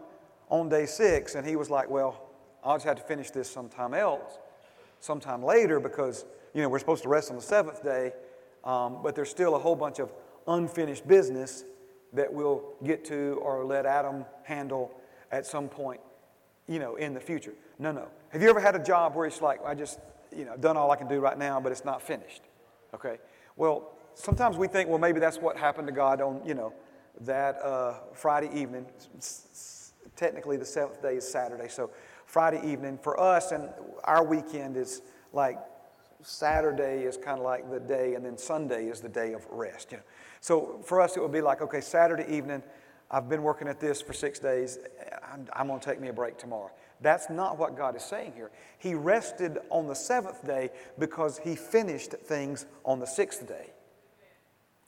on 0.50 0.69
day 0.69 0.86
six, 0.86 1.36
and 1.36 1.45
He 1.45 1.57
was 1.57 1.69
like, 1.69 1.89
"Well, 1.89 2.29
I'll 2.63 2.75
just 2.75 2.86
have 2.86 2.98
to 2.98 3.03
finish 3.03 3.31
this 3.31 3.51
sometime 3.51 3.93
else, 3.93 4.39
sometime 5.01 5.43
later, 5.43 5.79
because 5.79 6.25
you 6.53 6.62
know 6.62 6.69
we're 6.69 6.79
supposed 6.79 7.03
to 7.03 7.10
rest 7.10 7.29
on 7.29 7.36
the 7.36 7.41
seventh 7.41 7.83
day, 7.83 8.13
um, 8.63 9.00
but 9.03 9.13
there's 9.13 9.29
still 9.29 9.55
a 9.55 9.60
whole 9.60 9.75
bunch 9.75 10.00
of 10.00 10.12
unfinished 10.48 11.07
business 11.07 11.65
that 12.13 12.32
we'll 12.32 12.74
get 12.84 13.06
to 13.06 13.39
or 13.41 13.63
let 13.63 13.86
Adam 13.86 14.25
handle 14.44 14.91
at 15.32 15.46
some 15.46 15.70
point, 15.70 16.01
you 16.68 16.80
know, 16.80 16.96
in 16.96 17.13
the 17.13 17.20
future. 17.20 17.53
No, 17.80 17.91
no. 17.91 18.08
Have 18.30 18.41
you 18.41 18.50
ever 18.50 18.60
had 18.60 18.75
a 18.75 18.84
job 18.84 19.15
where 19.15 19.25
it's 19.25 19.41
like, 19.41 19.60
I 19.65 19.75
just, 19.75 20.00
you 20.36 20.46
know, 20.46 20.56
done 20.58 20.77
all 20.77 20.91
I 20.91 20.96
can 20.96 21.08
do 21.08 21.20
right 21.20 21.38
now, 21.38 21.60
but 21.60 21.72
it's 21.72 21.86
not 21.86 22.01
finished? 22.01 22.41
Okay. 22.94 23.18
Well, 23.56 23.94
sometimes 24.13 24.58
we 24.58 24.68
think, 24.68 24.89
well, 24.89 25.00
maybe 25.00 25.20
that's 25.20 25.38
what 25.38 25.58
happened 25.58 25.88
to 25.88 25.94
God 25.94 26.22
on, 26.22 26.41
you 26.46 26.53
know, 26.53 26.74
that 27.22 27.62
uh, 27.63 27.96
Friday 28.13 28.50
evening. 28.53 28.86
Technically, 30.15 30.58
the 30.58 30.65
seventh 30.65 31.01
day 31.01 31.15
is 31.15 31.27
Saturday. 31.27 31.68
So, 31.68 31.91
Friday 32.25 32.62
evening 32.65 32.98
for 33.01 33.20
us, 33.20 33.51
and 33.51 33.70
our 34.03 34.24
weekend 34.24 34.77
is 34.77 35.01
like 35.34 35.58
Saturday 36.22 37.03
is 37.03 37.18
kind 37.18 37.39
of 37.39 37.44
like 37.44 37.70
the 37.70 37.80
day, 37.80 38.13
and 38.15 38.25
then 38.25 38.38
Sunday 38.38 38.86
is 38.86 39.01
the 39.01 39.10
day 39.10 39.34
of 39.34 39.46
rest. 39.50 39.91
You 39.91 39.98
know. 39.98 40.03
So 40.41 40.81
for 40.83 41.00
us, 41.00 41.15
it 41.15 41.21
would 41.21 41.31
be 41.31 41.41
like, 41.41 41.62
okay, 41.62 41.81
Saturday 41.81 42.25
evening, 42.36 42.63
I've 43.10 43.29
been 43.29 43.43
working 43.43 43.67
at 43.67 43.79
this 43.79 44.01
for 44.01 44.13
six 44.13 44.39
days. 44.39 44.79
I'm, 45.31 45.48
I'm 45.53 45.67
going 45.67 45.79
to 45.79 45.86
take 45.86 46.01
me 46.01 46.07
a 46.07 46.13
break 46.13 46.38
tomorrow. 46.38 46.71
That's 47.00 47.29
not 47.29 47.57
what 47.57 47.77
God 47.77 47.95
is 47.95 48.03
saying 48.03 48.33
here. 48.36 48.51
He 48.77 48.95
rested 48.95 49.60
on 49.69 49.88
the 49.88 49.95
seventh 49.95 50.45
day 50.45 50.69
because 50.98 51.38
he 51.38 51.55
finished 51.55 52.12
things 52.12 52.65
on 52.83 53.00
the 53.00 53.05
sixth 53.05 53.48
day. 53.48 53.71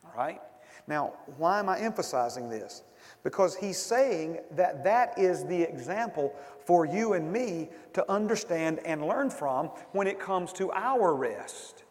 All 0.06 0.14
right? 0.18 0.42
Now, 0.88 1.14
why 1.38 1.60
am 1.60 1.70
I 1.70 1.80
emphasizing 1.80 2.50
this? 2.50 2.84
Because 3.24 3.56
he's 3.56 3.78
saying 3.78 4.40
that 4.52 4.84
that 4.84 5.18
is 5.18 5.46
the 5.46 5.62
example 5.62 6.34
for 6.66 6.86
you 6.86 7.14
and 7.14 7.32
me 7.32 7.70
to 7.94 8.10
understand 8.12 8.80
and 8.86 9.06
learn 9.08 9.30
from 9.30 9.68
when 9.92 10.08
it 10.08 10.20
comes 10.20 10.52
to 10.54 10.72
our 10.72 11.14
rest. 11.16 11.83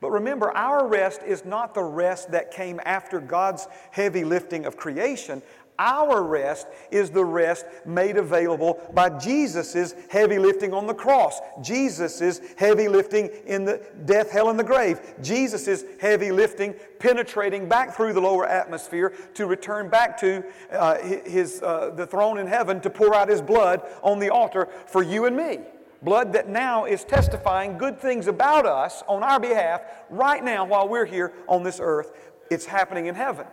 But 0.00 0.10
remember, 0.12 0.56
our 0.56 0.86
rest 0.86 1.22
is 1.26 1.44
not 1.44 1.74
the 1.74 1.82
rest 1.82 2.30
that 2.30 2.52
came 2.52 2.80
after 2.84 3.20
God's 3.20 3.66
heavy 3.90 4.24
lifting 4.24 4.64
of 4.64 4.76
creation. 4.76 5.42
Our 5.80 6.24
rest 6.24 6.66
is 6.90 7.10
the 7.10 7.24
rest 7.24 7.64
made 7.86 8.16
available 8.16 8.80
by 8.94 9.10
Jesus' 9.10 9.94
heavy 10.10 10.38
lifting 10.38 10.74
on 10.74 10.88
the 10.88 10.94
cross, 10.94 11.40
Jesus' 11.62 12.40
heavy 12.56 12.88
lifting 12.88 13.30
in 13.46 13.64
the 13.64 13.80
death, 14.04 14.30
hell, 14.30 14.50
and 14.50 14.58
the 14.58 14.64
grave, 14.64 15.00
Jesus' 15.22 15.84
heavy 16.00 16.32
lifting 16.32 16.74
penetrating 16.98 17.68
back 17.68 17.94
through 17.94 18.12
the 18.12 18.20
lower 18.20 18.44
atmosphere 18.44 19.14
to 19.34 19.46
return 19.46 19.88
back 19.88 20.18
to 20.18 20.44
uh, 20.72 20.98
his, 20.98 21.62
uh, 21.62 21.90
the 21.94 22.06
throne 22.06 22.38
in 22.38 22.48
heaven 22.48 22.80
to 22.80 22.90
pour 22.90 23.14
out 23.14 23.28
his 23.28 23.40
blood 23.40 23.82
on 24.02 24.18
the 24.18 24.30
altar 24.30 24.68
for 24.86 25.04
you 25.04 25.26
and 25.26 25.36
me. 25.36 25.60
Blood 26.02 26.32
that 26.34 26.48
now 26.48 26.84
is 26.84 27.04
testifying 27.04 27.76
good 27.76 27.98
things 27.98 28.28
about 28.28 28.66
us 28.66 29.02
on 29.08 29.22
our 29.22 29.40
behalf 29.40 29.82
right 30.10 30.42
now 30.42 30.64
while 30.64 30.88
we're 30.88 31.06
here 31.06 31.32
on 31.48 31.62
this 31.64 31.80
earth. 31.82 32.12
It's 32.50 32.66
happening 32.66 33.06
in 33.06 33.14
heaven. 33.14 33.46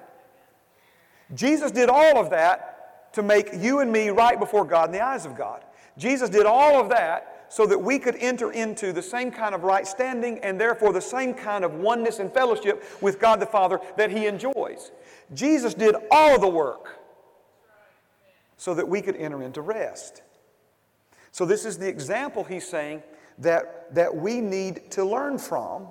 Jesus 1.34 1.72
did 1.72 1.90
all 1.90 2.18
of 2.18 2.30
that 2.30 3.14
to 3.14 3.24
make 3.24 3.50
you 3.54 3.80
and 3.80 3.92
me 3.92 4.10
right 4.10 4.40
before 4.40 4.66
God 4.66 4.90
in 4.90 4.92
the 4.92 5.02
eyes 5.02 5.26
of 5.26 5.36
God. 5.36 5.64
Jesus 5.98 6.30
did 6.30 6.46
all 6.46 6.80
of 6.80 6.90
that 6.90 7.46
so 7.50 7.66
that 7.66 7.80
we 7.80 7.98
could 7.98 8.16
enter 8.18 8.52
into 8.52 8.92
the 8.92 9.02
same 9.02 9.32
kind 9.32 9.56
of 9.56 9.64
right 9.64 9.88
standing 9.88 10.40
and 10.40 10.60
therefore 10.60 10.94
the 10.94 11.02
same 11.02 11.34
kind 11.34 11.64
of 11.64 11.76
oneness 11.76 12.20
and 12.20 12.32
fellowship 12.32 12.84
with 13.02 13.20
God 13.20 13.40
the 13.40 13.46
Father 13.46 13.80
that 13.98 14.12
He 14.12 14.28
enjoys. 14.28 14.92
Jesus 15.34 15.74
did 15.74 15.96
all 16.12 16.40
the 16.40 16.48
work 16.48 17.00
so 18.58 18.74
that 18.74 18.88
we 18.88 19.02
could 19.02 19.16
enter 19.16 19.42
into 19.42 19.62
rest. 19.62 20.22
So, 21.36 21.44
this 21.44 21.66
is 21.66 21.78
the 21.78 21.90
example 21.90 22.46
he's 22.46 22.66
saying 22.66 23.04
that, 23.40 23.94
that 23.94 24.16
we 24.16 24.40
need 24.40 24.90
to 24.92 25.04
learn 25.04 25.38
from 25.38 25.88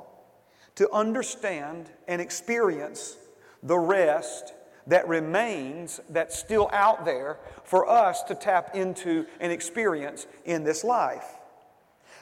to 0.77 0.91
understand 0.91 1.91
and 2.09 2.23
experience 2.23 3.19
the 3.63 3.79
rest 3.79 4.55
that 4.87 5.07
remains, 5.07 6.01
that's 6.09 6.39
still 6.39 6.71
out 6.73 7.05
there 7.05 7.37
for 7.63 7.87
us 7.87 8.23
to 8.23 8.35
tap 8.35 8.75
into 8.75 9.27
and 9.39 9.53
experience 9.53 10.27
in 10.47 10.65
this 10.65 10.83
life. 10.83 11.27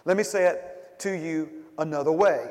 Let 0.05 0.17
me 0.17 0.25
say 0.25 0.47
it 0.47 0.99
to 0.99 1.13
you 1.17 1.49
another 1.79 2.11
way. 2.11 2.51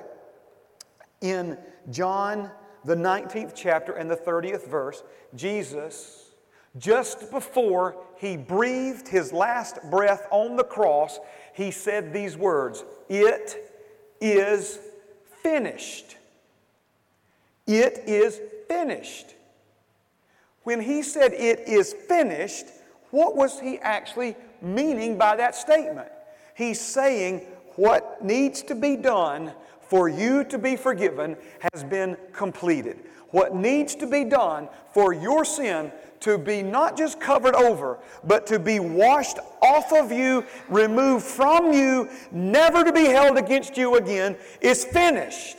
In 1.19 1.57
John, 1.89 2.49
the 2.85 2.95
19th 2.95 3.51
chapter 3.55 3.91
and 3.91 4.09
the 4.09 4.15
30th 4.15 4.69
verse, 4.69 5.03
Jesus, 5.35 6.30
just 6.77 7.31
before 7.31 7.97
he 8.17 8.37
breathed 8.37 9.07
his 9.07 9.33
last 9.33 9.77
breath 9.89 10.27
on 10.31 10.55
the 10.55 10.63
cross, 10.63 11.19
he 11.53 11.71
said 11.71 12.13
these 12.13 12.37
words 12.37 12.83
It 13.09 13.57
is 14.19 14.79
finished. 15.43 16.17
It 17.67 18.03
is 18.07 18.39
finished. 18.67 19.35
When 20.63 20.81
he 20.81 21.01
said, 21.01 21.33
It 21.33 21.67
is 21.67 21.93
finished, 21.93 22.65
what 23.09 23.35
was 23.35 23.59
he 23.59 23.77
actually 23.79 24.35
meaning 24.61 25.17
by 25.17 25.35
that 25.35 25.55
statement? 25.55 26.09
He's 26.55 26.79
saying, 26.79 27.39
What 27.75 28.23
needs 28.23 28.61
to 28.63 28.75
be 28.75 28.95
done 28.95 29.53
for 29.81 30.07
you 30.07 30.45
to 30.45 30.57
be 30.57 30.77
forgiven 30.77 31.35
has 31.73 31.83
been 31.83 32.15
completed. 32.31 32.99
What 33.31 33.55
needs 33.55 33.95
to 33.95 34.07
be 34.07 34.23
done 34.23 34.69
for 34.93 35.13
your 35.13 35.43
sin 35.43 35.91
to 36.21 36.37
be 36.37 36.63
not 36.63 36.97
just 36.97 37.19
covered 37.19 37.55
over, 37.55 37.99
but 38.23 38.47
to 38.47 38.59
be 38.59 38.79
washed 38.79 39.37
off 39.61 39.91
of 39.91 40.11
you, 40.11 40.45
removed 40.69 41.25
from 41.25 41.73
you, 41.73 42.09
never 42.31 42.83
to 42.83 42.93
be 42.93 43.05
held 43.05 43.37
against 43.37 43.77
you 43.77 43.95
again, 43.95 44.37
is 44.61 44.85
finished. 44.85 45.57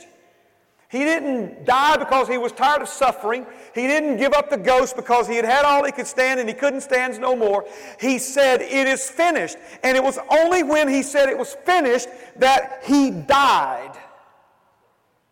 He 0.93 0.99
didn't 0.99 1.65
die 1.65 1.97
because 1.97 2.27
he 2.27 2.37
was 2.37 2.51
tired 2.51 2.83
of 2.83 2.87
suffering. 2.87 3.47
He 3.73 3.87
didn't 3.87 4.17
give 4.17 4.31
up 4.33 4.51
the 4.51 4.57
ghost 4.57 4.95
because 4.95 5.27
he 5.27 5.35
had 5.35 5.43
had 5.43 5.65
all 5.65 5.83
he 5.83 5.91
could 5.91 6.05
stand 6.05 6.39
and 6.39 6.47
he 6.47 6.53
couldn't 6.53 6.81
stand 6.81 7.19
no 7.19 7.35
more. 7.35 7.65
He 7.99 8.19
said, 8.19 8.61
It 8.61 8.85
is 8.85 9.09
finished. 9.09 9.57
And 9.83 9.97
it 9.97 10.03
was 10.03 10.19
only 10.29 10.61
when 10.61 10.87
he 10.87 11.01
said 11.01 11.29
it 11.29 11.37
was 11.37 11.55
finished 11.65 12.09
that 12.35 12.83
he 12.85 13.09
died, 13.09 13.97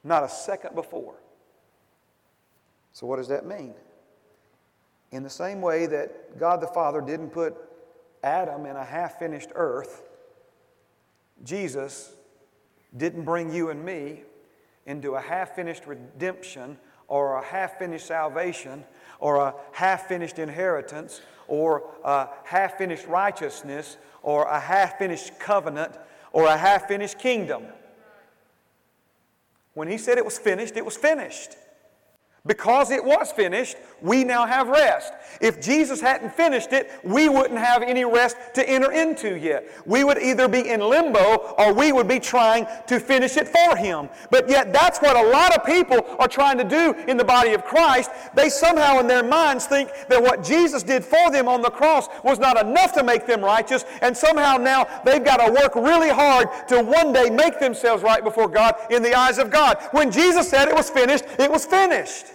not 0.03 0.23
a 0.23 0.29
second 0.29 0.73
before. 0.73 1.13
So, 2.93 3.05
what 3.05 3.17
does 3.17 3.27
that 3.27 3.45
mean? 3.45 3.75
In 5.11 5.23
the 5.23 5.29
same 5.29 5.61
way 5.61 5.85
that 5.87 6.39
God 6.39 6.61
the 6.61 6.67
Father 6.67 7.01
didn't 7.01 7.31
put 7.31 7.55
Adam 8.23 8.65
in 8.65 8.75
a 8.75 8.83
half 8.83 9.19
finished 9.19 9.49
earth, 9.55 10.03
Jesus 11.43 12.13
didn't 12.95 13.23
bring 13.23 13.51
you 13.51 13.69
and 13.69 13.83
me 13.83 14.21
into 14.85 15.15
a 15.15 15.21
half 15.21 15.55
finished 15.55 15.85
redemption 15.85 16.77
or 17.07 17.35
a 17.35 17.43
half 17.43 17.77
finished 17.77 18.07
salvation 18.07 18.85
or 19.19 19.37
a 19.37 19.53
half 19.73 20.07
finished 20.07 20.39
inheritance 20.39 21.21
or 21.47 21.83
a 22.05 22.29
half 22.45 22.77
finished 22.77 23.05
righteousness 23.07 23.97
or 24.23 24.45
a 24.45 24.59
half 24.59 24.97
finished 24.97 25.37
covenant 25.39 25.97
or 26.31 26.45
a 26.45 26.57
half 26.57 26.87
finished 26.87 27.19
kingdom. 27.19 27.63
When 29.73 29.87
he 29.87 29.97
said 29.97 30.17
it 30.17 30.25
was 30.25 30.37
finished, 30.37 30.77
it 30.77 30.85
was 30.85 30.95
finished. 30.95 31.55
Because 32.47 32.89
it 32.89 33.05
was 33.05 33.31
finished, 33.31 33.77
we 34.01 34.23
now 34.23 34.47
have 34.47 34.67
rest. 34.67 35.13
If 35.41 35.61
Jesus 35.61 36.01
hadn't 36.01 36.33
finished 36.33 36.73
it, 36.73 36.89
we 37.03 37.29
wouldn't 37.29 37.59
have 37.59 37.83
any 37.83 38.03
rest 38.03 38.35
to 38.55 38.67
enter 38.67 38.91
into 38.91 39.37
yet. 39.37 39.67
We 39.85 40.03
would 40.03 40.17
either 40.17 40.47
be 40.47 40.67
in 40.67 40.79
limbo 40.79 41.53
or 41.59 41.71
we 41.71 41.91
would 41.91 42.07
be 42.07 42.19
trying 42.19 42.65
to 42.87 42.99
finish 42.99 43.37
it 43.37 43.47
for 43.47 43.75
Him. 43.75 44.09
But 44.31 44.49
yet, 44.49 44.73
that's 44.73 44.99
what 44.99 45.15
a 45.15 45.29
lot 45.29 45.55
of 45.55 45.63
people 45.63 46.03
are 46.17 46.27
trying 46.27 46.57
to 46.57 46.63
do 46.63 46.95
in 47.07 47.15
the 47.15 47.23
body 47.23 47.53
of 47.53 47.63
Christ. 47.63 48.09
They 48.33 48.49
somehow 48.49 48.99
in 48.99 49.05
their 49.05 49.23
minds 49.23 49.67
think 49.67 49.91
that 50.09 50.21
what 50.21 50.43
Jesus 50.43 50.81
did 50.81 51.05
for 51.05 51.29
them 51.29 51.47
on 51.47 51.61
the 51.61 51.69
cross 51.69 52.07
was 52.23 52.39
not 52.39 52.59
enough 52.59 52.93
to 52.93 53.03
make 53.03 53.27
them 53.27 53.41
righteous, 53.41 53.85
and 54.01 54.17
somehow 54.17 54.57
now 54.57 54.87
they've 55.05 55.23
got 55.23 55.45
to 55.45 55.51
work 55.51 55.75
really 55.75 56.09
hard 56.09 56.49
to 56.69 56.81
one 56.81 57.13
day 57.13 57.29
make 57.29 57.59
themselves 57.59 58.01
right 58.01 58.23
before 58.23 58.47
God 58.47 58.73
in 58.89 59.03
the 59.03 59.13
eyes 59.13 59.37
of 59.37 59.51
God. 59.51 59.77
When 59.91 60.09
Jesus 60.09 60.49
said 60.49 60.67
it 60.67 60.73
was 60.73 60.89
finished, 60.89 61.25
it 61.37 61.51
was 61.51 61.67
finished. 61.67 62.30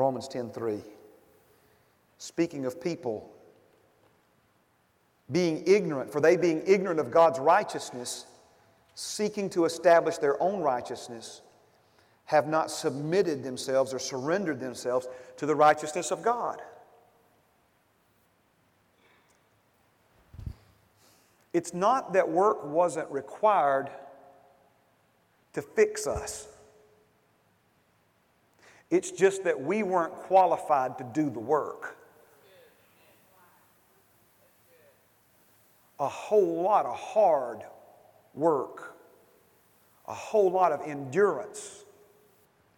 Romans 0.00 0.26
10:3. 0.28 0.82
Speaking 2.18 2.64
of 2.64 2.80
people 2.80 3.30
being 5.30 5.62
ignorant, 5.66 6.10
for 6.10 6.20
they 6.20 6.36
being 6.36 6.62
ignorant 6.66 6.98
of 6.98 7.10
God's 7.10 7.38
righteousness, 7.38 8.26
seeking 8.94 9.48
to 9.50 9.64
establish 9.64 10.18
their 10.18 10.42
own 10.42 10.60
righteousness, 10.60 11.42
have 12.24 12.48
not 12.48 12.70
submitted 12.70 13.42
themselves 13.42 13.92
or 13.94 13.98
surrendered 13.98 14.58
themselves 14.58 15.06
to 15.36 15.46
the 15.46 15.54
righteousness 15.54 16.10
of 16.10 16.22
God. 16.22 16.60
It's 21.52 21.74
not 21.74 22.12
that 22.12 22.28
work 22.28 22.64
wasn't 22.64 23.10
required 23.10 23.90
to 25.52 25.62
fix 25.62 26.06
us. 26.06 26.46
It's 28.90 29.12
just 29.12 29.44
that 29.44 29.60
we 29.60 29.82
weren't 29.82 30.12
qualified 30.12 30.98
to 30.98 31.04
do 31.04 31.30
the 31.30 31.38
work. 31.38 31.96
A 36.00 36.08
whole 36.08 36.62
lot 36.62 36.86
of 36.86 36.98
hard 36.98 37.62
work, 38.34 38.96
a 40.08 40.14
whole 40.14 40.50
lot 40.50 40.72
of 40.72 40.80
endurance, 40.86 41.84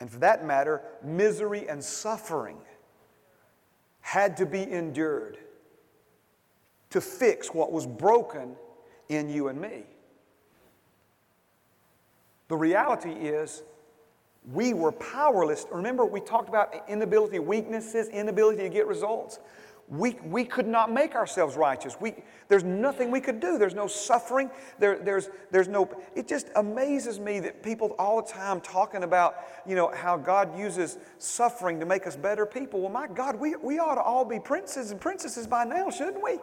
and 0.00 0.10
for 0.10 0.18
that 0.18 0.44
matter, 0.44 0.82
misery 1.02 1.68
and 1.68 1.82
suffering 1.82 2.58
had 4.00 4.36
to 4.36 4.44
be 4.44 4.68
endured 4.70 5.38
to 6.90 7.00
fix 7.00 7.54
what 7.54 7.72
was 7.72 7.86
broken 7.86 8.56
in 9.08 9.30
you 9.30 9.48
and 9.48 9.60
me. 9.60 9.84
The 12.48 12.56
reality 12.56 13.12
is, 13.12 13.62
we 14.50 14.74
were 14.74 14.92
powerless. 14.92 15.66
Remember, 15.70 16.04
we 16.04 16.20
talked 16.20 16.48
about 16.48 16.74
inability, 16.88 17.38
weaknesses, 17.38 18.08
inability 18.08 18.62
to 18.62 18.68
get 18.68 18.86
results. 18.88 19.38
we, 19.92 20.16
we 20.24 20.44
could 20.44 20.66
not 20.66 20.90
make 20.90 21.14
ourselves 21.14 21.54
righteous. 21.54 21.96
We, 22.00 22.14
there's 22.48 22.64
nothing 22.64 23.10
we 23.10 23.20
could 23.20 23.40
do. 23.40 23.58
There's 23.58 23.74
no 23.74 23.86
suffering. 23.86 24.50
There, 24.78 24.98
there's, 24.98 25.28
there's 25.50 25.68
no, 25.68 25.90
it 26.14 26.26
just 26.26 26.48
amazes 26.56 27.20
me 27.20 27.40
that 27.40 27.62
people 27.62 27.94
all 27.98 28.22
the 28.22 28.28
time 28.28 28.62
talking 28.62 29.02
about, 29.02 29.36
you 29.66 29.74
know, 29.74 29.92
how 29.94 30.16
God 30.16 30.58
uses 30.58 30.96
suffering 31.18 31.78
to 31.80 31.86
make 31.86 32.06
us 32.06 32.16
better 32.16 32.46
people. 32.46 32.80
Well, 32.80 32.90
my 32.90 33.06
God, 33.06 33.36
we, 33.36 33.54
we 33.56 33.78
ought 33.78 33.96
to 33.96 34.02
all 34.02 34.24
be 34.24 34.40
princes 34.40 34.92
and 34.92 35.00
princesses 35.00 35.46
by 35.46 35.64
now, 35.64 35.90
shouldn't 35.90 36.22
we? 36.22 36.38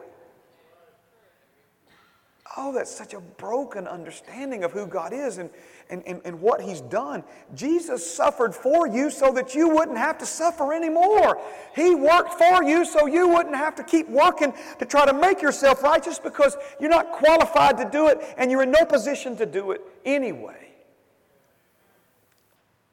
Oh, 2.58 2.74
that's 2.74 2.96
such 2.96 3.14
a 3.14 3.20
broken 3.20 3.88
understanding 3.88 4.64
of 4.64 4.72
who 4.72 4.86
God 4.86 5.14
is 5.14 5.38
and, 5.38 5.50
and, 5.90 6.04
and, 6.06 6.22
and 6.26 6.40
what 6.40 6.62
He's 6.62 6.82
done. 6.82 7.24
Jesus 7.56 8.10
suffered 8.10 8.54
for 8.54 8.88
you 8.88 9.10
so 9.10 9.32
that 9.34 9.56
you 9.56 9.70
wouldn't 9.70 9.98
have 9.98 10.18
to 10.20 10.26
suffer 10.26 10.74
anymore. 10.74 11.42
He 11.76 11.96
worked 11.96 12.34
for 12.36 12.64
you 12.64 12.86
so 12.86 13.06
you 13.08 13.28
wouldn't 13.28 13.56
have 13.56 13.76
to 13.76 13.84
keep 13.84 14.08
working 14.10 14.54
to 14.80 14.86
try 14.86 15.06
to 15.06 15.14
make 15.14 15.42
yourself 15.42 15.84
righteous 15.84 16.20
because 16.20 16.56
you're 16.80 16.90
not 16.90 17.12
qualified 17.12 17.78
to 17.78 17.90
do 17.90 18.08
it 18.08 18.20
and 18.38 18.52
you're 18.52 18.64
in 18.64 18.72
no 18.72 18.86
position 18.86 19.36
to 19.38 19.46
do 19.46 19.72
it 19.72 19.82
anyway. 20.06 20.70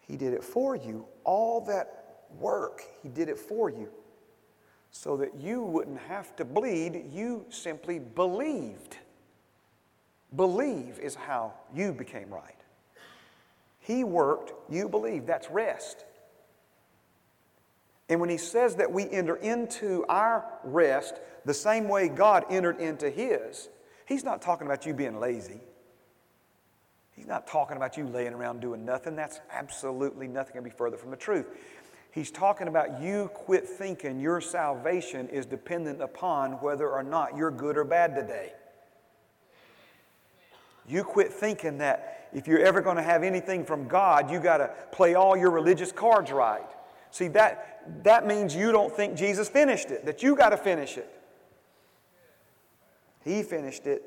He 0.07 0.17
did 0.17 0.33
it 0.33 0.45
for 0.45 0.77
you. 0.77 1.07
All 1.25 1.61
that 1.63 2.25
work, 2.39 2.83
He 3.03 3.09
did 3.09 3.29
it 3.29 3.39
for 3.39 3.71
you 3.71 3.89
so 4.91 5.17
that 5.19 5.35
you 5.39 5.63
wouldn't 5.63 5.99
have 5.99 6.35
to 6.37 6.45
bleed. 6.45 7.05
You 7.13 7.45
simply 7.51 7.99
believed. 7.99 8.97
Believe 10.35 10.99
is 10.99 11.15
how 11.15 11.53
you 11.75 11.93
became 11.93 12.31
right. 12.31 12.56
He 13.87 14.03
worked, 14.03 14.53
you 14.69 14.89
believe. 14.89 15.27
That's 15.27 15.49
rest. 15.49 16.05
And 18.09 18.19
when 18.21 18.29
he 18.29 18.37
says 18.37 18.75
that 18.77 18.91
we 18.91 19.09
enter 19.09 19.37
into 19.37 20.05
our 20.09 20.45
rest 20.65 21.21
the 21.45 21.55
same 21.55 21.87
way 21.87 22.09
God 22.09 22.47
entered 22.51 22.81
into 22.81 23.09
his, 23.09 23.69
he's 24.05 24.25
not 24.25 24.43
talking 24.43 24.67
about 24.67 24.87
you 24.87 24.93
being 24.93 25.21
lazy. 25.21 25.61
He's 27.13 27.29
not 27.29 27.47
talking 27.47 27.77
about 27.77 27.97
you 27.97 28.09
laying 28.09 28.35
around 28.35 28.61
doing 28.61 28.85
nothing. 28.85 29.15
That's 29.15 29.39
absolutely 29.53 30.27
nothing 30.27 30.55
can 30.55 30.65
be 30.65 30.71
further 30.71 30.97
from 30.97 31.13
the 31.13 31.17
truth. 31.17 31.47
He's 32.11 32.33
talking 32.33 32.67
about 32.67 33.01
you 33.01 33.31
quit 33.35 33.69
thinking 33.69 34.19
your 34.19 34.41
salvation 34.41 35.29
is 35.29 35.47
dependent 35.47 36.03
upon 36.03 36.55
whether 36.55 36.91
or 36.91 37.05
not 37.05 37.37
you're 37.37 37.53
good 37.53 37.79
or 37.79 37.85
bad 37.85 38.17
today. 38.17 38.53
You 40.89 41.05
quit 41.05 41.33
thinking 41.33 41.79
that 41.79 42.29
if 42.33 42.47
you're 42.47 42.61
ever 42.61 42.81
going 42.81 42.97
to 42.97 43.03
have 43.03 43.23
anything 43.23 43.65
from 43.65 43.89
God, 43.89 44.31
you 44.31 44.39
got 44.39 44.59
to 44.59 44.71
play 44.93 45.15
all 45.15 45.37
your 45.37 45.51
religious 45.51 45.93
cards 45.93 46.31
right. 46.31 46.69
See, 47.11 47.29
that, 47.29 48.05
that 48.05 48.27
means 48.27 48.55
you 48.55 48.73
don't 48.73 48.95
think 48.95 49.17
Jesus 49.17 49.49
finished 49.49 49.91
it, 49.91 50.05
that 50.05 50.23
you 50.23 50.37
got 50.37 50.51
to 50.51 50.57
finish 50.57 50.97
it. 50.97 51.11
He 53.25 53.43
finished 53.43 53.87
it. 53.87 54.03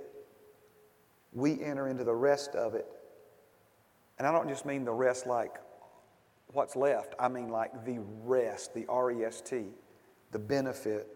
We 1.33 1.61
enter 1.63 1.87
into 1.87 2.03
the 2.03 2.15
rest 2.15 2.55
of 2.55 2.75
it. 2.75 2.87
And 4.17 4.27
I 4.27 4.31
don't 4.31 4.47
just 4.47 4.65
mean 4.65 4.85
the 4.85 4.93
rest 4.93 5.27
like 5.27 5.55
what's 6.53 6.75
left, 6.75 7.13
I 7.19 7.27
mean 7.27 7.49
like 7.49 7.85
the 7.85 7.99
rest, 8.23 8.73
the 8.73 8.85
R 8.87 9.11
E 9.11 9.23
S 9.23 9.41
T, 9.41 9.65
the 10.31 10.39
benefit 10.39 11.07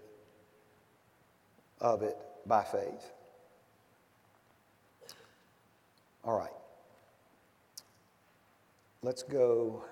of 1.80 2.02
it 2.02 2.18
by 2.46 2.64
faith. 2.64 3.12
All 6.24 6.38
right. 6.38 6.54
Let's 9.02 9.24
go. 9.24 9.84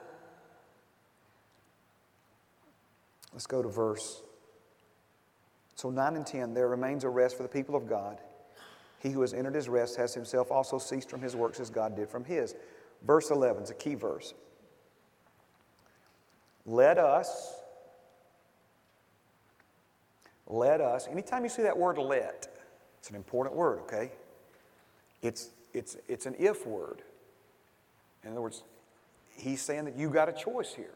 Let's 3.34 3.48
go 3.48 3.62
to 3.62 3.70
verse. 3.70 4.24
So 5.76 5.90
9 5.90 6.16
and 6.16 6.26
10 6.26 6.54
there 6.54 6.68
remains 6.68 7.04
a 7.04 7.10
rest 7.10 7.36
for 7.36 7.44
the 7.44 7.50
people 7.50 7.76
of 7.76 7.88
God. 7.88 8.20
He 9.00 9.10
who 9.10 9.22
has 9.22 9.34
entered 9.34 9.56
his 9.56 9.68
rest 9.68 9.98
has 9.98 10.14
himself 10.14 10.52
also 10.52 10.78
ceased 10.78 11.10
from 11.10 11.22
his 11.22 11.36
works 11.36 11.60
as 11.60 11.70
God 11.70 11.96
did 11.96 12.10
from 12.10 12.24
his. 12.24 12.56
Verse 13.02 13.32
11 13.32 13.64
is 13.64 13.70
a 13.72 13.74
key 13.74 13.96
verse. 13.96 14.34
Let 16.68 17.00
us, 17.00 17.56
let 20.46 20.80
us, 20.80 21.08
anytime 21.08 21.44
you 21.44 21.50
see 21.50 21.64
that 21.64 21.76
word 21.76 21.98
let, 21.98 22.48
it's 23.00 23.10
an 23.10 23.16
important 23.16 23.56
word, 23.56 23.80
okay? 23.80 24.12
It's 25.24 25.50
it's, 25.74 25.98
it's 26.08 26.26
an 26.26 26.36
if 26.38 26.66
word. 26.66 27.02
In 28.24 28.32
other 28.32 28.42
words, 28.42 28.64
he's 29.36 29.62
saying 29.62 29.86
that 29.86 29.98
you 29.98 30.10
got 30.10 30.30
a 30.30 30.34
choice 30.34 30.74
here. 30.74 30.94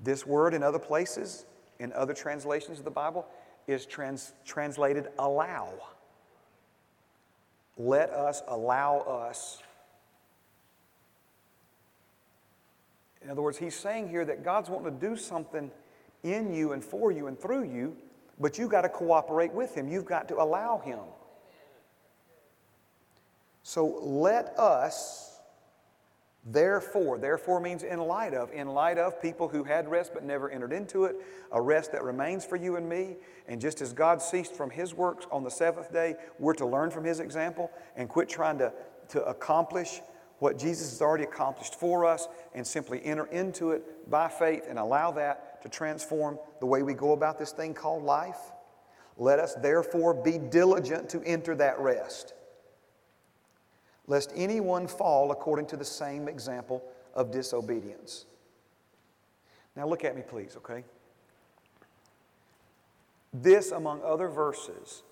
This 0.00 0.26
word 0.26 0.54
in 0.54 0.62
other 0.62 0.78
places, 0.78 1.46
in 1.78 1.92
other 1.92 2.14
translations 2.14 2.78
of 2.78 2.84
the 2.84 2.90
Bible, 2.90 3.26
is 3.66 3.86
trans, 3.86 4.32
translated 4.44 5.08
allow. 5.18 5.72
Let 7.76 8.10
us 8.10 8.42
allow 8.48 9.00
us. 9.00 9.62
In 13.22 13.30
other 13.30 13.42
words, 13.42 13.56
he's 13.56 13.76
saying 13.76 14.08
here 14.08 14.24
that 14.24 14.44
God's 14.44 14.68
wanting 14.68 14.98
to 14.98 15.08
do 15.08 15.16
something 15.16 15.70
in 16.24 16.52
you 16.52 16.72
and 16.72 16.84
for 16.84 17.12
you 17.12 17.28
and 17.28 17.38
through 17.38 17.64
you, 17.64 17.96
but 18.40 18.58
you've 18.58 18.70
got 18.70 18.82
to 18.82 18.88
cooperate 18.88 19.52
with 19.52 19.74
him. 19.74 19.88
You've 19.88 20.04
got 20.04 20.28
to 20.28 20.42
allow 20.42 20.78
him. 20.78 20.98
So 23.62 23.98
let 24.02 24.58
us, 24.58 25.40
therefore, 26.44 27.18
therefore 27.18 27.60
means 27.60 27.84
in 27.84 28.00
light 28.00 28.34
of, 28.34 28.52
in 28.52 28.68
light 28.68 28.98
of 28.98 29.22
people 29.22 29.48
who 29.48 29.62
had 29.62 29.88
rest 29.88 30.12
but 30.12 30.24
never 30.24 30.50
entered 30.50 30.72
into 30.72 31.04
it, 31.04 31.16
a 31.52 31.60
rest 31.60 31.92
that 31.92 32.02
remains 32.02 32.44
for 32.44 32.56
you 32.56 32.76
and 32.76 32.88
me. 32.88 33.16
And 33.46 33.60
just 33.60 33.80
as 33.80 33.92
God 33.92 34.20
ceased 34.20 34.54
from 34.54 34.70
His 34.70 34.94
works 34.94 35.26
on 35.30 35.44
the 35.44 35.50
seventh 35.50 35.92
day, 35.92 36.16
we're 36.38 36.54
to 36.54 36.66
learn 36.66 36.90
from 36.90 37.04
His 37.04 37.20
example 37.20 37.70
and 37.96 38.08
quit 38.08 38.28
trying 38.28 38.58
to, 38.58 38.72
to 39.10 39.22
accomplish 39.24 40.00
what 40.40 40.58
Jesus 40.58 40.90
has 40.90 41.00
already 41.00 41.22
accomplished 41.22 41.76
for 41.76 42.04
us 42.04 42.26
and 42.52 42.66
simply 42.66 43.00
enter 43.04 43.26
into 43.26 43.70
it 43.70 44.10
by 44.10 44.28
faith 44.28 44.64
and 44.68 44.76
allow 44.76 45.12
that 45.12 45.62
to 45.62 45.68
transform 45.68 46.36
the 46.58 46.66
way 46.66 46.82
we 46.82 46.94
go 46.94 47.12
about 47.12 47.38
this 47.38 47.52
thing 47.52 47.74
called 47.74 48.02
life. 48.02 48.50
Let 49.16 49.38
us 49.38 49.54
therefore 49.54 50.14
be 50.14 50.38
diligent 50.38 51.08
to 51.10 51.22
enter 51.22 51.54
that 51.54 51.78
rest 51.78 52.34
lest 54.06 54.32
anyone 54.34 54.86
fall 54.86 55.30
according 55.30 55.66
to 55.66 55.76
the 55.76 55.84
same 55.84 56.28
example 56.28 56.82
of 57.14 57.30
disobedience. 57.30 58.26
Now, 59.76 59.86
look 59.86 60.04
at 60.04 60.16
me, 60.16 60.22
please, 60.26 60.56
okay? 60.56 60.84
This, 63.32 63.70
among 63.70 64.02
other 64.02 64.28
verses, 64.28 65.02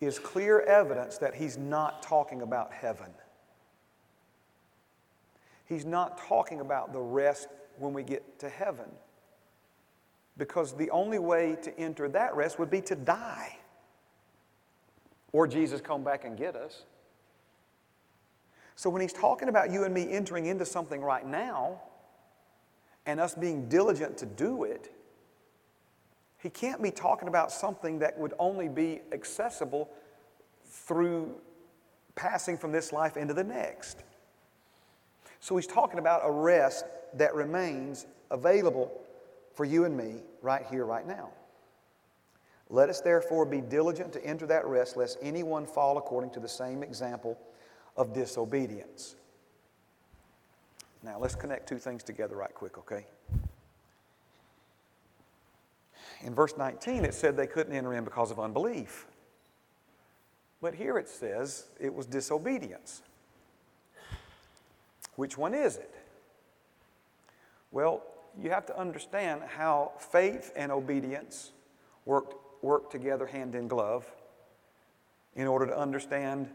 is 0.00 0.18
clear 0.18 0.60
evidence 0.60 1.18
that 1.18 1.34
he's 1.34 1.56
not 1.56 2.02
talking 2.02 2.42
about 2.42 2.72
heaven. 2.72 3.10
He's 5.66 5.84
not 5.84 6.18
talking 6.18 6.60
about 6.60 6.92
the 6.92 7.00
rest 7.00 7.48
when 7.78 7.92
we 7.92 8.02
get 8.02 8.38
to 8.40 8.48
heaven. 8.48 8.86
Because 10.36 10.74
the 10.74 10.90
only 10.90 11.18
way 11.18 11.56
to 11.62 11.76
enter 11.78 12.08
that 12.08 12.34
rest 12.34 12.58
would 12.58 12.70
be 12.70 12.80
to 12.82 12.94
die. 12.94 13.56
Or 15.32 15.46
Jesus 15.46 15.80
come 15.80 16.04
back 16.04 16.24
and 16.24 16.36
get 16.36 16.54
us. 16.54 16.84
So 18.76 18.90
when 18.90 19.02
he's 19.02 19.12
talking 19.12 19.48
about 19.48 19.70
you 19.70 19.84
and 19.84 19.94
me 19.94 20.10
entering 20.10 20.46
into 20.46 20.66
something 20.66 21.00
right 21.00 21.26
now 21.26 21.80
and 23.06 23.20
us 23.20 23.34
being 23.34 23.68
diligent 23.68 24.18
to 24.18 24.26
do 24.26 24.64
it, 24.64 24.90
he 26.38 26.50
can't 26.50 26.82
be 26.82 26.90
talking 26.90 27.28
about 27.28 27.52
something 27.52 28.00
that 28.00 28.18
would 28.18 28.34
only 28.38 28.68
be 28.68 29.00
accessible 29.12 29.88
through 30.66 31.34
passing 32.16 32.58
from 32.58 32.72
this 32.72 32.92
life 32.92 33.16
into 33.16 33.32
the 33.32 33.44
next. 33.44 34.02
So 35.40 35.56
he's 35.56 35.66
talking 35.66 35.98
about 35.98 36.22
a 36.24 36.30
rest 36.30 36.84
that 37.14 37.34
remains 37.34 38.06
available 38.30 39.00
for 39.54 39.64
you 39.64 39.84
and 39.84 39.96
me 39.96 40.22
right 40.42 40.64
here, 40.70 40.84
right 40.84 41.06
now. 41.06 41.30
Let 42.70 42.88
us 42.88 43.00
therefore 43.00 43.46
be 43.46 43.60
diligent 43.60 44.12
to 44.14 44.24
enter 44.24 44.46
that 44.46 44.66
rest, 44.66 44.96
lest 44.96 45.18
anyone 45.22 45.66
fall 45.66 45.96
according 45.96 46.30
to 46.30 46.40
the 46.40 46.48
same 46.48 46.82
example 46.82 47.38
of 47.96 48.12
disobedience. 48.12 49.16
Now, 51.02 51.18
let's 51.18 51.34
connect 51.34 51.68
two 51.68 51.78
things 51.78 52.02
together 52.02 52.36
right 52.36 52.54
quick, 52.54 52.78
okay? 52.78 53.06
In 56.22 56.34
verse 56.34 56.56
19, 56.56 57.04
it 57.04 57.12
said 57.12 57.36
they 57.36 57.46
couldn't 57.46 57.74
enter 57.74 57.92
in 57.92 58.04
because 58.04 58.30
of 58.30 58.40
unbelief. 58.40 59.06
But 60.62 60.74
here 60.74 60.96
it 60.96 61.08
says 61.08 61.66
it 61.78 61.92
was 61.92 62.06
disobedience. 62.06 63.02
Which 65.16 65.36
one 65.36 65.52
is 65.52 65.76
it? 65.76 65.94
Well, 67.70 68.02
you 68.40 68.50
have 68.50 68.64
to 68.66 68.78
understand 68.78 69.42
how 69.42 69.92
faith 69.98 70.52
and 70.56 70.72
obedience 70.72 71.52
work, 72.06 72.62
work 72.62 72.90
together 72.90 73.26
hand 73.26 73.54
in 73.54 73.68
glove 73.68 74.10
in 75.36 75.46
order 75.46 75.66
to 75.66 75.78
understand 75.78 76.48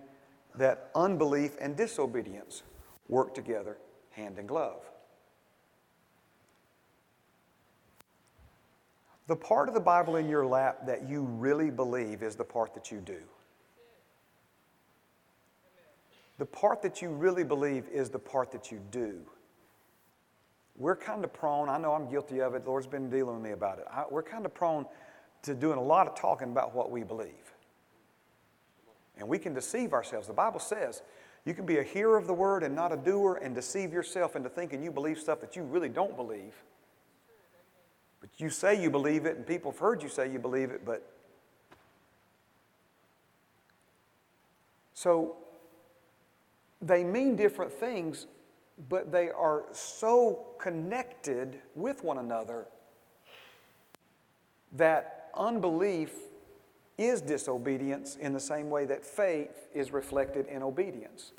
that 0.56 0.90
unbelief 0.96 1.56
and 1.60 1.76
disobedience 1.76 2.64
work 3.08 3.34
together 3.34 3.78
hand 4.12 4.38
in 4.40 4.48
glove. 4.48 4.84
The 9.28 9.36
part 9.36 9.68
of 9.68 9.76
the 9.76 9.80
Bible 9.80 10.16
in 10.16 10.28
your 10.28 10.46
lap 10.46 10.88
that 10.88 11.08
you 11.08 11.22
really 11.22 11.70
believe 11.70 12.24
is 12.24 12.36
the 12.36 12.44
part 12.44 12.74
that 12.74 12.92
you 12.92 13.00
do. 13.00 13.22
The 16.40 16.46
part 16.46 16.82
that 16.82 17.02
you 17.02 17.10
really 17.10 17.44
believe 17.44 17.88
is 17.92 18.10
the 18.10 18.18
part 18.18 18.52
that 18.54 18.72
you 18.72 18.80
do. 18.90 19.20
We're 20.78 20.96
kind 20.96 21.24
of 21.24 21.34
prone, 21.34 21.70
I 21.70 21.78
know 21.78 21.94
I'm 21.94 22.10
guilty 22.10 22.42
of 22.42 22.56
it, 22.56 22.64
the 22.64 22.70
Lord's 22.70 22.88
been 22.88 23.10
dealing 23.10 23.36
with 23.36 23.44
me 23.44 23.52
about 23.52 23.80
it. 23.80 23.86
I, 23.92 24.06
we're 24.10 24.24
kind 24.24 24.46
of 24.46 24.54
prone 24.54 24.86
to 25.44 25.54
doing 25.54 25.78
a 25.78 25.84
lot 25.84 26.08
of 26.08 26.16
talking 26.16 26.50
about 26.50 26.74
what 26.74 26.90
we 26.90 27.04
believe. 27.04 27.54
And 29.20 29.28
we 29.28 29.38
can 29.38 29.54
deceive 29.54 29.94
ourselves. 29.94 30.28
The 30.28 30.34
Bible 30.34 30.60
says 30.60 31.02
you 31.46 31.54
can 31.54 31.66
be 31.66 31.78
a 31.78 31.84
hearer 31.84 32.18
of 32.18 32.28
the 32.28 32.34
word 32.34 32.64
and 32.64 32.76
not 32.76 32.92
a 32.92 32.98
doer 32.98 33.40
and 33.42 33.54
deceive 33.54 33.94
yourself 33.94 34.36
into 34.36 34.50
thinking 34.50 34.82
you 34.82 34.92
believe 34.92 35.20
stuff 35.20 35.42
that 35.42 35.56
you 35.56 35.64
really 35.64 35.90
don't 35.90 36.16
believe. 36.16 36.54
But 38.22 38.30
you 38.38 38.50
say 38.50 38.82
you 38.82 38.90
believe 38.90 39.26
it, 39.26 39.38
and 39.38 39.48
people 39.48 39.72
have 39.72 39.80
heard 39.80 40.04
you 40.04 40.10
say 40.10 40.32
you 40.32 40.40
believe 40.40 40.72
it, 40.72 40.86
but. 40.86 41.10
So 44.94 45.38
they 46.82 47.04
mean 47.04 47.38
different 47.38 47.72
things, 47.72 48.28
but 48.90 49.12
they 49.12 49.30
are 49.30 49.64
so 49.72 50.48
connected 50.60 51.60
with 51.76 52.04
one 52.04 52.18
another 52.18 52.68
that 54.74 55.30
unbelief 55.36 56.12
is 57.00 57.22
disobedience 57.22 58.18
in 58.18 58.34
the 58.34 58.40
same 58.40 58.70
way 58.70 58.86
that 58.86 59.06
faith 59.06 59.68
is 59.74 59.92
reflected 59.92 60.46
in 60.48 60.62
obedience. 60.62 61.32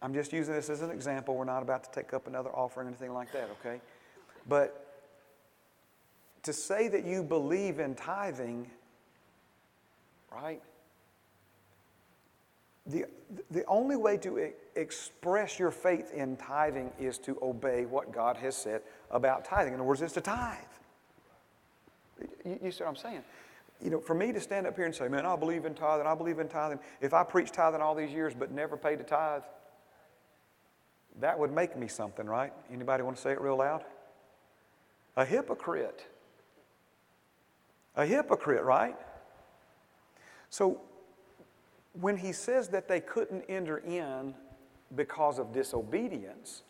I'm 0.00 0.14
just 0.14 0.32
using 0.32 0.54
this 0.54 0.70
as 0.70 0.82
an 0.82 0.90
example. 0.90 1.36
We're 1.36 1.44
not 1.44 1.62
about 1.62 1.84
to 1.84 1.90
take 1.90 2.14
up 2.14 2.26
another 2.26 2.50
offering 2.50 2.86
or 2.86 2.90
anything 2.90 3.12
like 3.12 3.32
that, 3.32 3.50
okay? 3.60 3.80
But 4.48 4.82
to 6.44 6.52
say 6.52 6.88
that 6.88 7.04
you 7.04 7.22
believe 7.22 7.80
in 7.80 7.94
tithing, 7.94 8.70
right? 10.32 10.62
The, 12.86 13.06
the 13.50 13.64
only 13.66 13.96
way 13.96 14.16
to 14.18 14.52
express 14.76 15.58
your 15.58 15.72
faith 15.72 16.12
in 16.14 16.36
tithing 16.36 16.92
is 17.00 17.18
to 17.20 17.36
obey 17.42 17.84
what 17.84 18.12
God 18.12 18.36
has 18.36 18.56
said 18.56 18.82
about 19.10 19.44
tithing. 19.44 19.74
In 19.74 19.80
other 19.80 19.88
words, 19.88 20.02
it's 20.02 20.14
to 20.14 20.20
tithe. 20.20 20.56
You, 22.20 22.58
you 22.64 22.70
see 22.72 22.84
what 22.84 22.90
I'm 22.90 22.96
saying? 22.96 23.22
You 23.82 23.90
know, 23.90 24.00
for 24.00 24.14
me 24.14 24.32
to 24.32 24.40
stand 24.40 24.66
up 24.66 24.76
here 24.76 24.86
and 24.86 24.94
say, 24.94 25.08
man, 25.08 25.26
I 25.26 25.36
believe 25.36 25.64
in 25.64 25.74
tithing, 25.74 26.06
I 26.06 26.14
believe 26.14 26.38
in 26.38 26.48
tithing, 26.48 26.78
if 27.00 27.12
I 27.12 27.24
preach 27.24 27.50
tithing 27.50 27.82
all 27.82 27.94
these 27.94 28.10
years 28.10 28.34
but 28.34 28.50
never 28.50 28.76
paid 28.76 29.00
a 29.00 29.04
tithe, 29.04 29.42
that 31.20 31.38
would 31.38 31.52
make 31.52 31.76
me 31.76 31.88
something, 31.88 32.26
right? 32.26 32.52
Anybody 32.72 33.02
want 33.02 33.16
to 33.16 33.22
say 33.22 33.32
it 33.32 33.40
real 33.40 33.56
loud? 33.56 33.84
A 35.16 35.24
hypocrite. 35.24 36.06
A 37.96 38.04
hypocrite, 38.04 38.64
right? 38.64 38.96
So 40.50 40.80
when 41.92 42.16
he 42.16 42.32
says 42.32 42.68
that 42.68 42.88
they 42.88 43.00
couldn't 43.00 43.44
enter 43.48 43.78
in 43.78 44.34
because 44.94 45.38
of 45.38 45.52
disobedience, 45.52 46.62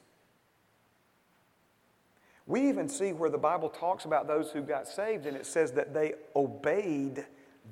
we 2.47 2.69
even 2.69 2.89
see 2.89 3.13
where 3.13 3.31
the 3.31 3.39
Bible 3.39 3.69
talks 3.69 4.05
about 4.05 4.29
those 4.29 4.51
who 4.51 4.63
got 4.63 4.87
saved, 4.87 5.27
and 5.27 5.37
it 5.37 5.47
says 5.47 5.73
that 5.73 5.93
they 5.93 6.15
obeyed 6.37 7.25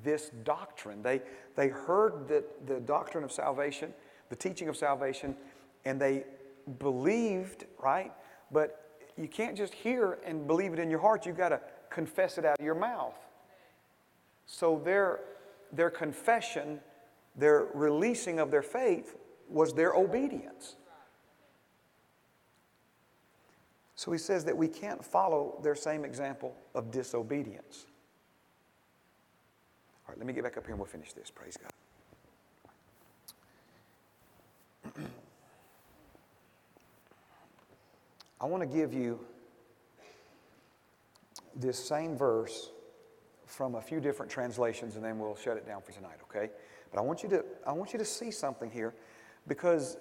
this 0.03 0.31
doctrine. 0.43 1.01
They, 1.01 1.21
they 1.55 1.69
heard 1.69 2.27
the, 2.27 2.43
the 2.65 2.81
doctrine 2.81 3.23
of 3.23 3.31
salvation, 3.31 3.93
the 4.29 4.35
teaching 4.35 4.67
of 4.67 4.75
salvation, 4.75 5.35
and 5.85 5.99
they 5.99 6.25
believed, 6.79 7.65
right? 7.81 8.11
But 8.51 8.99
you 9.17 9.29
can't 9.29 9.55
just 9.55 9.73
hear 9.73 10.17
and 10.25 10.45
believe 10.45 10.73
it 10.73 10.79
in 10.79 10.89
your 10.89 10.99
heart. 10.99 11.25
You've 11.25 11.37
got 11.37 11.49
to 11.49 11.61
confess 11.89 12.37
it 12.37 12.43
out 12.43 12.59
of 12.59 12.65
your 12.65 12.75
mouth. 12.75 13.17
So 14.45 14.81
their, 14.83 15.21
their 15.71 15.89
confession, 15.89 16.81
their 17.35 17.67
releasing 17.73 18.39
of 18.39 18.51
their 18.51 18.61
faith 18.61 19.15
was 19.49 19.73
their 19.73 19.93
obedience. 19.93 20.75
So 23.95 24.11
he 24.11 24.17
says 24.17 24.43
that 24.45 24.57
we 24.57 24.67
can't 24.67 25.03
follow 25.03 25.59
their 25.63 25.75
same 25.75 26.03
example 26.03 26.55
of 26.73 26.91
disobedience. 26.91 27.85
All 30.05 30.11
right, 30.11 30.17
let 30.17 30.27
me 30.27 30.33
get 30.33 30.43
back 30.43 30.57
up 30.57 30.63
here 30.63 30.71
and 30.71 30.79
we'll 30.79 30.87
finish 30.87 31.13
this. 31.13 31.31
Praise 31.31 31.57
God. 31.57 31.71
I 38.41 38.45
want 38.45 38.61
to 38.61 38.67
give 38.67 38.93
you 38.93 39.19
this 41.55 41.79
same 41.79 42.17
verse 42.17 42.71
from 43.45 43.75
a 43.75 43.81
few 43.81 44.01
different 44.01 44.31
translations 44.31 44.95
and 44.95 45.05
then 45.05 45.17
we'll 45.17 45.35
shut 45.35 45.55
it 45.57 45.65
down 45.65 45.81
for 45.81 45.93
tonight, 45.93 46.17
okay? 46.23 46.51
But 46.91 46.99
I 46.99 47.01
want 47.01 47.23
you 47.23 47.29
to, 47.29 47.45
I 47.65 47.71
want 47.71 47.93
you 47.93 47.99
to 47.99 48.05
see 48.05 48.29
something 48.29 48.69
here 48.69 48.93
because 49.47 49.97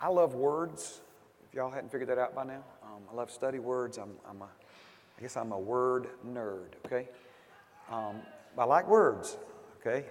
I 0.00 0.08
love 0.08 0.34
words. 0.34 1.00
If 1.48 1.54
y'all 1.54 1.70
hadn't 1.70 1.90
figured 1.90 2.10
that 2.10 2.18
out 2.18 2.34
by 2.34 2.44
now, 2.44 2.62
um, 2.82 3.02
I 3.10 3.14
love 3.14 3.30
study 3.30 3.58
words. 3.58 3.96
I'm, 3.96 4.10
I'm 4.28 4.42
a, 4.42 4.44
I 4.44 5.22
guess 5.22 5.34
I'm 5.34 5.52
a 5.52 5.58
word 5.58 6.08
nerd, 6.26 6.74
okay? 6.84 7.08
Um, 7.90 8.16
I 8.58 8.64
like 8.64 8.86
words, 8.86 9.38
okay? 9.80 10.04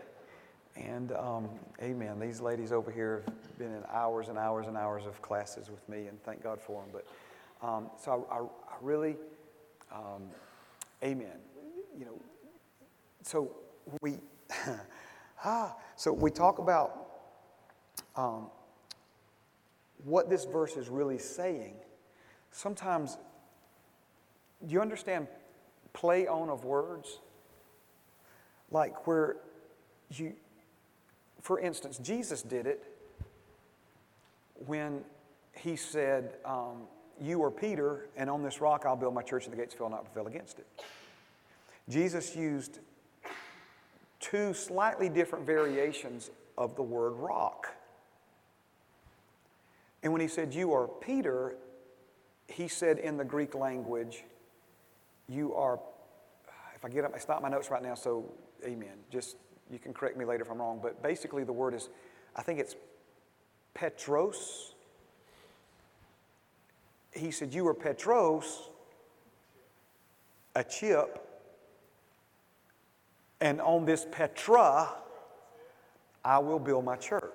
And 0.76 1.12
um, 1.12 1.48
amen. 1.80 2.20
These 2.20 2.42
ladies 2.42 2.72
over 2.72 2.90
here 2.90 3.24
have 3.28 3.60
been 3.60 3.72
in 3.72 3.84
hours 3.92 4.30
and 4.30 4.38
hours 4.40 4.66
and 4.66 4.76
hours 4.76 5.06
of 5.06 5.22
classes 5.22 5.70
with 5.70 5.88
me, 5.88 6.08
and 6.08 6.22
thank 6.24 6.42
God 6.42 6.60
for 6.60 6.82
them. 6.82 6.90
But 6.92 7.68
um, 7.68 7.92
so 8.04 8.28
I, 8.32 8.38
I, 8.38 8.40
I 8.40 8.78
really, 8.82 9.16
um, 9.92 10.24
amen. 11.04 11.38
You 12.00 12.06
know, 12.06 12.22
so 13.22 13.52
we, 14.02 14.18
ah, 15.46 15.76
so 15.98 16.12
we 16.14 16.32
talk 16.32 16.58
about 16.58 17.10
um, 18.16 18.48
what 20.04 20.30
this 20.30 20.46
verse 20.46 20.78
is 20.78 20.90
really 20.90 21.18
saying. 21.18 21.76
Sometimes, 22.52 23.18
do 24.66 24.74
you 24.74 24.82
understand 24.82 25.28
play 25.94 26.28
on 26.28 26.50
of 26.50 26.66
words? 26.66 27.20
Like 28.72 29.08
where 29.08 29.38
you 30.12 30.34
for 31.48 31.62
instance, 31.62 31.98
Jesus 31.98 32.42
did 32.42 32.68
it 32.68 32.84
when 34.66 35.06
he 35.54 35.78
said, 35.78 36.34
um, 36.44 36.88
You 37.22 37.42
are 37.44 37.52
Peter, 37.52 38.10
and 38.18 38.30
on 38.30 38.44
this 38.44 38.60
rock 38.60 38.84
I'll 38.86 38.98
build 38.98 39.14
my 39.14 39.22
church, 39.22 39.46
and 39.46 39.54
the 39.54 39.58
gates 39.58 39.80
will 39.80 39.90
not 39.90 40.04
prevail 40.04 40.28
against 40.28 40.60
it. 40.60 40.68
Jesus 41.88 42.36
used 42.36 42.80
two 44.20 44.54
slightly 44.54 45.08
different 45.08 45.46
variations 45.46 46.32
of 46.58 46.76
the 46.76 46.84
word 46.84 47.12
rock. 47.12 47.74
And 50.04 50.12
when 50.12 50.22
he 50.22 50.28
said, 50.28 50.54
You 50.54 50.74
are 50.74 50.88
Peter, 50.88 51.56
he 52.48 52.68
said 52.68 53.00
in 53.00 53.18
the 53.18 53.26
Greek 53.26 53.56
language, 53.56 54.24
You 55.28 55.54
are, 55.56 55.80
if 56.76 56.86
I 56.86 56.90
get 56.90 57.04
up, 57.04 57.12
it's 57.16 57.28
not 57.28 57.42
my 57.42 57.50
notes 57.50 57.70
right 57.72 57.84
now, 57.84 57.96
so 57.96 58.32
amen. 58.64 58.98
Just 59.12 59.38
you 59.72 59.80
can 59.80 59.94
correct 59.94 60.18
me 60.18 60.26
later 60.26 60.44
if 60.44 60.52
I'm 60.52 60.60
wrong, 60.60 60.80
but 60.82 61.02
basically 61.04 61.44
the 61.44 61.54
word 61.54 61.74
is, 61.74 61.90
I 62.36 62.42
think 62.42 62.60
it's 62.60 62.76
Petros. 63.74 64.74
He 67.12 67.32
said, 67.32 67.54
You 67.54 67.68
are 67.68 67.74
Petros, 67.74 68.70
a 70.56 70.64
chip, 70.64 71.24
and 73.42 73.62
on 73.62 73.86
this 73.86 74.06
Petra, 74.12 74.90
I 76.24 76.40
will 76.40 76.60
build 76.60 76.86
my 76.86 76.96
church. 76.96 77.27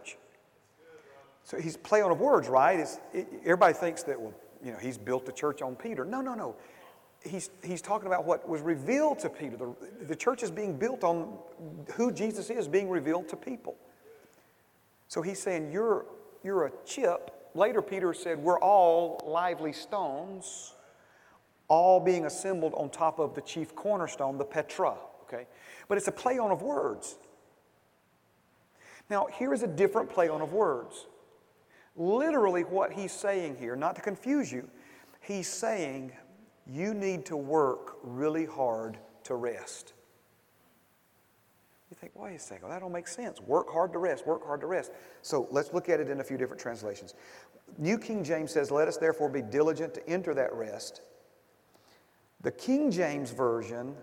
So 1.53 1.61
he's 1.61 1.77
playing 1.77 2.07
on 2.07 2.11
of 2.11 2.19
words, 2.19 2.49
right? 2.49 2.81
It, 3.12 3.29
everybody 3.43 3.75
thinks 3.75 4.03
that, 4.05 4.21
well, 4.21 4.35
you 4.65 4.73
know, 4.73 4.79
he's 4.79 4.99
built 4.99 5.25
the 5.25 5.33
church 5.33 5.62
on 5.62 5.77
Peter. 5.77 6.05
No, 6.05 6.21
no, 6.21 6.35
no 6.35 6.57
he's, 7.25 7.51
he's 7.62 7.83
talking 7.83 8.07
about 8.07 8.25
what 8.25 8.49
was 8.49 8.61
revealed 8.61 9.19
to 9.21 9.29
Peter. 9.29 9.57
The, 9.57 9.75
the 10.07 10.17
church 10.17 10.43
is 10.43 10.51
being 10.51 10.77
built 10.77 11.05
on 11.05 11.38
who 11.95 12.12
Jesus 12.12 12.51
is 12.51 12.69
being 12.69 12.88
revealed 12.88 13.29
to 13.29 13.37
people. 13.37 13.77
So 15.09 15.23
he's 15.23 15.41
saying, 15.41 15.71
You're, 15.73 16.07
you're 16.43 16.67
a 16.67 16.73
chip. 16.85 17.31
Later, 17.55 17.83
Peter 17.83 18.15
said, 18.15 18.38
We're 18.38 18.59
all 18.59 19.23
lively 19.27 19.73
stones, 19.73 20.75
all 21.69 22.01
being 22.01 22.27
assembled 22.27 22.75
on 22.75 22.91
top 22.91 23.19
of 23.19 23.35
the 23.35 23.43
chief 23.43 23.75
cornerstone, 23.75 24.38
the 24.38 24.45
Petra. 24.45 24.97
Okay? 25.25 25.47
But 25.88 25.99
it's 25.99 26.09
a 26.09 26.12
play 26.12 26.38
on 26.38 26.51
of 26.51 26.62
words. 26.62 27.17
Now, 29.11 29.27
here 29.27 29.53
is 29.53 29.62
a 29.62 29.67
different 29.67 30.09
play 30.09 30.29
on 30.29 30.41
of 30.41 30.53
words. 30.53 31.07
Literally, 31.96 32.62
what 32.62 32.92
he's 32.92 33.12
saying 33.12 33.57
here, 33.57 33.76
not 33.76 33.96
to 33.96 34.02
confuse 34.02 34.50
you, 34.50 34.68
he's 35.20 35.48
saying 35.48 36.12
you 36.66 36.94
need 36.94 37.26
to 37.26 37.37
work 37.37 37.96
really 38.02 38.46
hard 38.46 38.98
to 39.24 39.35
rest. 39.35 39.92
You 41.90 41.96
think, 41.96 42.12
wait 42.14 42.37
a 42.37 42.38
second, 42.38 42.70
that 42.70 42.81
don't 42.81 42.92
make 42.92 43.07
sense. 43.07 43.40
Work 43.40 43.70
hard 43.70 43.92
to 43.92 43.98
rest, 43.98 44.26
work 44.26 44.46
hard 44.46 44.62
to 44.62 44.66
rest. 44.66 44.92
So 45.20 45.46
let's 45.50 45.74
look 45.74 45.90
at 45.90 46.00
it 46.00 46.09
in 46.09 46.20
a 46.20 46.24
few 46.24 46.38
different 46.38 46.62
translations. 46.62 47.14
New 47.76 47.98
King 47.98 48.24
James 48.24 48.50
says, 48.50 48.70
Let 48.70 48.88
us 48.88 48.96
therefore 48.96 49.28
be 49.28 49.42
diligent 49.42 49.92
to 49.94 50.09
enter 50.09 50.33
that 50.35 50.52
rest, 50.55 51.02
The 52.40 52.50
King 52.50 52.90
James 52.90 53.31
Version, 53.31 53.94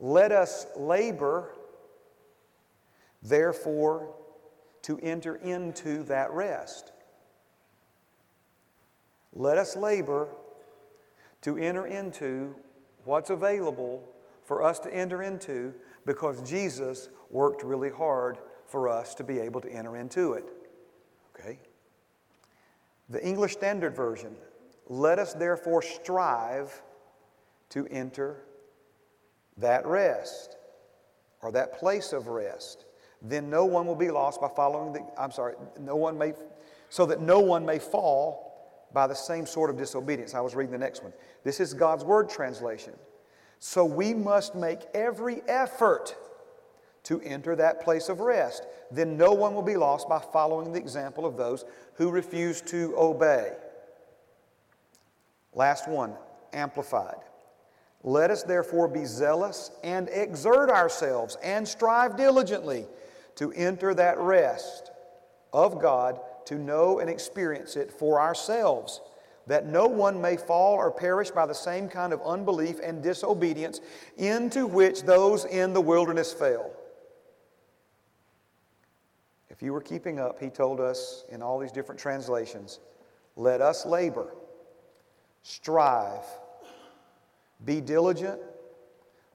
let 0.00 0.32
us 0.32 0.66
labor, 0.76 1.50
therefore, 3.22 4.14
to 4.84 4.98
enter 5.00 5.36
into 5.36 6.02
that 6.04 6.30
rest. 6.30 6.92
Let 9.32 9.58
us 9.58 9.76
labor 9.76 10.28
to 11.42 11.56
enter 11.56 11.86
into 11.86 12.54
what's 13.04 13.30
available 13.30 14.02
for 14.44 14.62
us 14.62 14.78
to 14.80 14.94
enter 14.94 15.22
into 15.22 15.74
because 16.06 16.48
Jesus 16.48 17.08
worked 17.30 17.62
really 17.62 17.90
hard 17.90 18.38
for 18.66 18.88
us 18.88 19.14
to 19.14 19.24
be 19.24 19.38
able 19.38 19.60
to 19.62 19.70
enter 19.70 19.96
into 19.96 20.34
it. 20.34 20.44
Okay? 21.34 21.58
The 23.08 23.26
English 23.26 23.52
Standard 23.52 23.96
Version, 23.96 24.36
let 24.88 25.18
us 25.18 25.32
therefore 25.32 25.80
strive 25.82 26.82
to 27.70 27.86
enter 27.86 28.44
that 29.56 29.86
rest 29.86 30.56
or 31.42 31.52
that 31.52 31.78
place 31.78 32.12
of 32.12 32.28
rest. 32.28 32.84
Then 33.24 33.48
no 33.48 33.64
one 33.64 33.86
will 33.86 33.96
be 33.96 34.10
lost 34.10 34.40
by 34.40 34.48
following 34.48 34.92
the, 34.92 35.00
I'm 35.18 35.32
sorry, 35.32 35.54
no 35.80 35.96
one 35.96 36.18
may, 36.18 36.34
so 36.90 37.06
that 37.06 37.22
no 37.22 37.40
one 37.40 37.64
may 37.64 37.78
fall 37.78 38.44
by 38.92 39.06
the 39.06 39.14
same 39.14 39.46
sort 39.46 39.70
of 39.70 39.78
disobedience. 39.78 40.34
I 40.34 40.40
was 40.40 40.54
reading 40.54 40.72
the 40.72 40.78
next 40.78 41.02
one. 41.02 41.12
This 41.42 41.58
is 41.58 41.72
God's 41.72 42.04
Word 42.04 42.28
translation. 42.28 42.92
So 43.58 43.84
we 43.84 44.12
must 44.12 44.54
make 44.54 44.80
every 44.92 45.42
effort 45.48 46.14
to 47.04 47.20
enter 47.22 47.56
that 47.56 47.82
place 47.82 48.10
of 48.10 48.20
rest. 48.20 48.66
Then 48.90 49.16
no 49.16 49.32
one 49.32 49.54
will 49.54 49.62
be 49.62 49.76
lost 49.76 50.06
by 50.06 50.18
following 50.18 50.72
the 50.72 50.78
example 50.78 51.24
of 51.24 51.36
those 51.36 51.64
who 51.94 52.10
refuse 52.10 52.60
to 52.62 52.94
obey. 52.96 53.52
Last 55.54 55.88
one, 55.88 56.14
amplified. 56.52 57.16
Let 58.02 58.30
us 58.30 58.42
therefore 58.42 58.86
be 58.86 59.06
zealous 59.06 59.70
and 59.82 60.10
exert 60.10 60.68
ourselves 60.68 61.38
and 61.42 61.66
strive 61.66 62.16
diligently 62.18 62.86
to 63.36 63.52
enter 63.52 63.94
that 63.94 64.18
rest 64.18 64.90
of 65.52 65.80
God, 65.80 66.20
to 66.46 66.56
know 66.56 66.98
and 66.98 67.08
experience 67.08 67.76
it 67.76 67.90
for 67.90 68.20
ourselves, 68.20 69.00
that 69.46 69.66
no 69.66 69.86
one 69.86 70.20
may 70.20 70.36
fall 70.36 70.74
or 70.74 70.90
perish 70.90 71.30
by 71.30 71.46
the 71.46 71.54
same 71.54 71.88
kind 71.88 72.12
of 72.12 72.20
unbelief 72.22 72.78
and 72.82 73.02
disobedience 73.02 73.80
into 74.16 74.66
which 74.66 75.02
those 75.02 75.44
in 75.44 75.72
the 75.72 75.80
wilderness 75.80 76.32
fell. 76.32 76.70
If 79.50 79.62
you 79.62 79.72
were 79.72 79.80
keeping 79.80 80.18
up, 80.18 80.40
he 80.40 80.50
told 80.50 80.80
us 80.80 81.24
in 81.30 81.42
all 81.42 81.58
these 81.58 81.72
different 81.72 82.00
translations 82.00 82.80
let 83.36 83.60
us 83.60 83.84
labor, 83.84 84.34
strive, 85.42 86.24
be 87.64 87.80
diligent, 87.80 88.40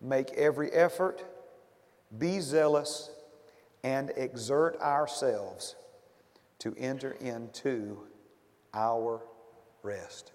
make 0.02 0.32
every 0.34 0.72
effort, 0.72 1.24
be 2.18 2.40
zealous, 2.40 3.12
and 3.84 4.12
exert 4.16 4.80
ourselves 4.82 5.76
to 6.60 6.76
enter 6.78 7.12
into 7.22 8.00
our 8.74 9.22
rest. 9.84 10.34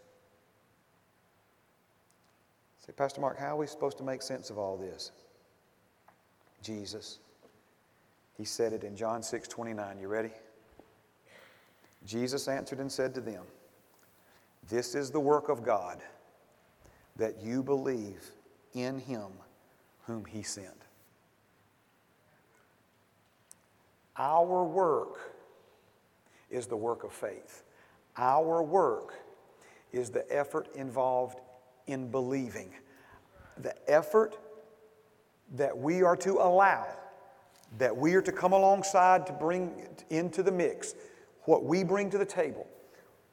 Say, 2.85 2.93
Pastor 2.93 3.21
Mark, 3.21 3.39
how 3.39 3.55
are 3.55 3.59
we 3.59 3.67
supposed 3.67 3.99
to 3.99 4.05
make 4.05 4.23
sense 4.23 4.51
of 4.51 4.59
all 4.59 4.77
this? 4.77 5.13
Jesus. 6.63 7.19
He 8.37 8.45
said 8.45 8.73
it 8.73 8.85
in 8.85 8.97
John 8.97 9.23
6 9.23 9.49
29. 9.49 9.99
You 9.99 10.09
ready? 10.09 10.31
Jesus 12.05 12.49
answered 12.49 12.81
and 12.81 12.91
said 12.91 13.15
to 13.15 13.21
them, 13.21 13.45
This 14.69 14.95
is 14.95 15.11
the 15.11 15.21
work 15.21 15.49
of 15.49 15.65
God, 15.65 15.99
that 17.17 17.43
you 17.43 17.63
believe 17.63 18.31
in 18.75 18.99
him 18.99 19.29
whom 20.07 20.25
he 20.25 20.43
sent. 20.43 20.84
Our 24.17 24.65
work 24.65 25.33
is 26.51 26.67
the 26.67 26.77
work 26.77 27.05
of 27.05 27.13
faith. 27.13 27.65
Our 28.17 28.63
work 28.63 29.15
is 29.93 30.11
the 30.11 30.25
effort 30.33 30.69
involved 30.75 31.41
in 31.87 32.11
believing. 32.11 32.71
The 33.63 33.75
effort 33.91 34.37
that 35.55 35.77
we 35.77 36.03
are 36.03 36.17
to 36.17 36.35
allow 36.35 36.87
that 37.79 37.97
we 37.97 38.15
are 38.15 38.23
to 38.23 38.33
come 38.33 38.53
alongside 38.53 39.27
to 39.27 39.33
bring 39.33 39.87
into 40.11 40.43
the 40.43 40.53
mix 40.53 40.95
what 41.43 41.65
we 41.65 41.85
bring 41.85 42.09
to 42.11 42.19
the 42.19 42.25
table, 42.25 42.67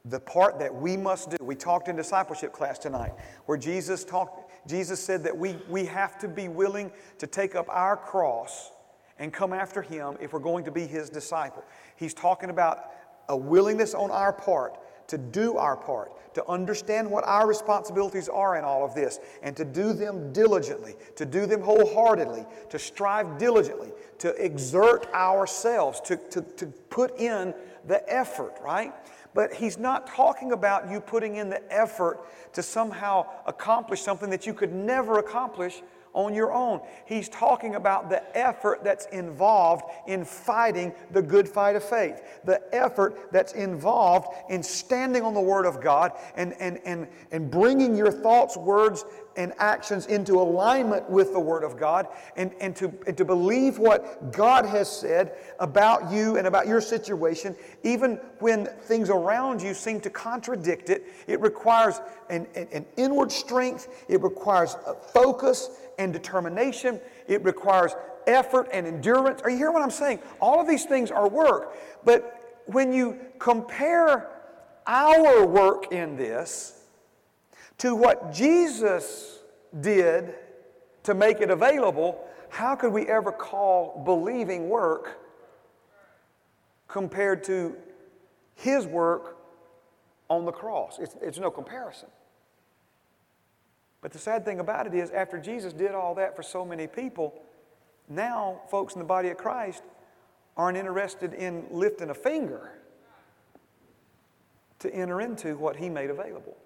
the 0.04 0.20
part 0.20 0.58
that 0.58 0.74
we 0.74 0.96
must 0.96 1.30
do. 1.30 1.36
We 1.40 1.54
talked 1.54 1.88
in 1.88 1.96
discipleship 1.96 2.52
class 2.52 2.78
tonight 2.78 3.12
where 3.46 3.56
Jesus 3.56 4.04
talked, 4.04 4.68
Jesus 4.68 5.02
said 5.02 5.22
that 5.24 5.36
we, 5.36 5.56
we 5.68 5.84
have 5.86 6.18
to 6.18 6.28
be 6.28 6.48
willing 6.48 6.90
to 7.18 7.26
take 7.26 7.54
up 7.54 7.66
our 7.68 7.96
cross 7.96 8.70
and 9.18 9.32
come 9.32 9.52
after 9.52 9.82
him 9.82 10.16
if 10.20 10.32
we're 10.32 10.40
going 10.40 10.64
to 10.64 10.70
be 10.70 10.86
his 10.86 11.10
disciple. 11.10 11.64
He's 11.96 12.14
talking 12.14 12.50
about 12.50 12.90
a 13.28 13.36
willingness 13.36 13.94
on 13.94 14.10
our 14.10 14.32
part 14.32 14.78
to 15.08 15.18
do 15.18 15.58
our 15.58 15.76
part, 15.76 16.34
to 16.34 16.46
understand 16.48 17.10
what 17.10 17.22
our 17.24 17.46
responsibilities 17.46 18.28
are 18.28 18.56
in 18.56 18.64
all 18.64 18.84
of 18.84 18.94
this, 18.94 19.18
and 19.42 19.54
to 19.56 19.64
do 19.64 19.92
them 19.92 20.32
diligently, 20.32 20.94
to 21.16 21.26
do 21.26 21.44
them 21.44 21.60
wholeheartedly, 21.60 22.46
to 22.70 22.78
strive 22.78 23.36
diligently, 23.36 23.90
to 24.18 24.30
exert 24.42 25.06
ourselves, 25.12 26.00
to, 26.00 26.16
to, 26.30 26.40
to 26.40 26.66
put 26.88 27.18
in 27.18 27.52
the 27.86 28.02
effort, 28.10 28.54
right? 28.62 28.94
But 29.34 29.52
he's 29.52 29.76
not 29.76 30.06
talking 30.06 30.52
about 30.52 30.90
you 30.90 31.00
putting 31.00 31.36
in 31.36 31.50
the 31.50 31.62
effort 31.70 32.20
to 32.54 32.62
somehow 32.62 33.26
accomplish 33.46 34.00
something 34.00 34.30
that 34.30 34.46
you 34.46 34.54
could 34.54 34.72
never 34.72 35.18
accomplish 35.18 35.82
on 36.14 36.34
your 36.34 36.52
own. 36.52 36.80
He's 37.06 37.28
talking 37.28 37.74
about 37.74 38.10
the 38.10 38.22
effort 38.36 38.84
that's 38.84 39.06
involved 39.06 39.84
in 40.06 40.24
fighting 40.24 40.92
the 41.10 41.22
good 41.22 41.48
fight 41.48 41.76
of 41.76 41.84
faith, 41.84 42.22
the 42.44 42.62
effort 42.74 43.32
that's 43.32 43.52
involved 43.52 44.28
in 44.50 44.62
standing 44.62 45.22
on 45.22 45.34
the 45.34 45.40
Word 45.40 45.66
of 45.66 45.80
God 45.80 46.12
and, 46.36 46.54
and, 46.60 46.78
and, 46.84 47.08
and 47.30 47.50
bringing 47.50 47.96
your 47.96 48.10
thoughts, 48.10 48.56
words, 48.56 49.04
and 49.36 49.52
actions 49.58 50.06
into 50.06 50.34
alignment 50.34 51.08
with 51.08 51.32
the 51.32 51.40
Word 51.40 51.64
of 51.64 51.78
God 51.78 52.08
and, 52.36 52.52
and, 52.60 52.76
to, 52.76 52.92
and 53.06 53.16
to 53.16 53.24
believe 53.24 53.78
what 53.78 54.32
God 54.32 54.66
has 54.66 54.90
said 54.90 55.32
about 55.58 56.12
you 56.12 56.36
and 56.36 56.46
about 56.46 56.66
your 56.66 56.80
situation, 56.80 57.56
even 57.82 58.16
when 58.40 58.66
things 58.66 59.10
around 59.10 59.62
you 59.62 59.74
seem 59.74 60.00
to 60.00 60.10
contradict 60.10 60.90
it. 60.90 61.04
It 61.26 61.40
requires 61.40 62.00
an, 62.28 62.46
an, 62.54 62.68
an 62.72 62.86
inward 62.96 63.32
strength, 63.32 63.88
it 64.08 64.22
requires 64.22 64.76
focus 65.12 65.70
and 65.98 66.12
determination, 66.12 67.00
it 67.26 67.44
requires 67.44 67.94
effort 68.26 68.68
and 68.72 68.86
endurance. 68.86 69.42
Are 69.42 69.50
you 69.50 69.56
hearing 69.56 69.74
what 69.74 69.82
I'm 69.82 69.90
saying? 69.90 70.20
All 70.40 70.60
of 70.60 70.68
these 70.68 70.84
things 70.84 71.10
are 71.10 71.28
work. 71.28 71.76
But 72.04 72.62
when 72.66 72.92
you 72.92 73.18
compare 73.38 74.30
our 74.86 75.46
work 75.46 75.92
in 75.92 76.16
this, 76.16 76.78
to 77.78 77.94
what 77.96 78.32
Jesus 78.32 79.40
did 79.80 80.34
to 81.02 81.14
make 81.14 81.40
it 81.40 81.50
available, 81.50 82.24
how 82.48 82.76
could 82.76 82.92
we 82.92 83.06
ever 83.06 83.32
call 83.32 84.02
believing 84.04 84.68
work 84.68 85.18
compared 86.86 87.42
to 87.44 87.76
his 88.54 88.86
work 88.86 89.38
on 90.28 90.44
the 90.44 90.52
cross? 90.52 90.98
It's, 91.00 91.16
it's 91.20 91.38
no 91.38 91.50
comparison. 91.50 92.08
But 94.02 94.12
the 94.12 94.18
sad 94.18 94.44
thing 94.44 94.60
about 94.60 94.86
it 94.86 94.94
is, 94.94 95.10
after 95.10 95.38
Jesus 95.38 95.72
did 95.72 95.92
all 95.92 96.14
that 96.16 96.36
for 96.36 96.42
so 96.42 96.66
many 96.66 96.86
people, 96.86 97.40
now 98.08 98.60
folks 98.68 98.94
in 98.94 98.98
the 98.98 99.06
body 99.06 99.30
of 99.30 99.38
Christ 99.38 99.82
aren't 100.56 100.76
interested 100.76 101.32
in 101.32 101.64
lifting 101.70 102.10
a 102.10 102.14
finger 102.14 102.72
to 104.80 104.92
enter 104.92 105.20
into 105.20 105.56
what 105.56 105.76
he 105.76 105.88
made 105.88 106.10
available. 106.10 106.56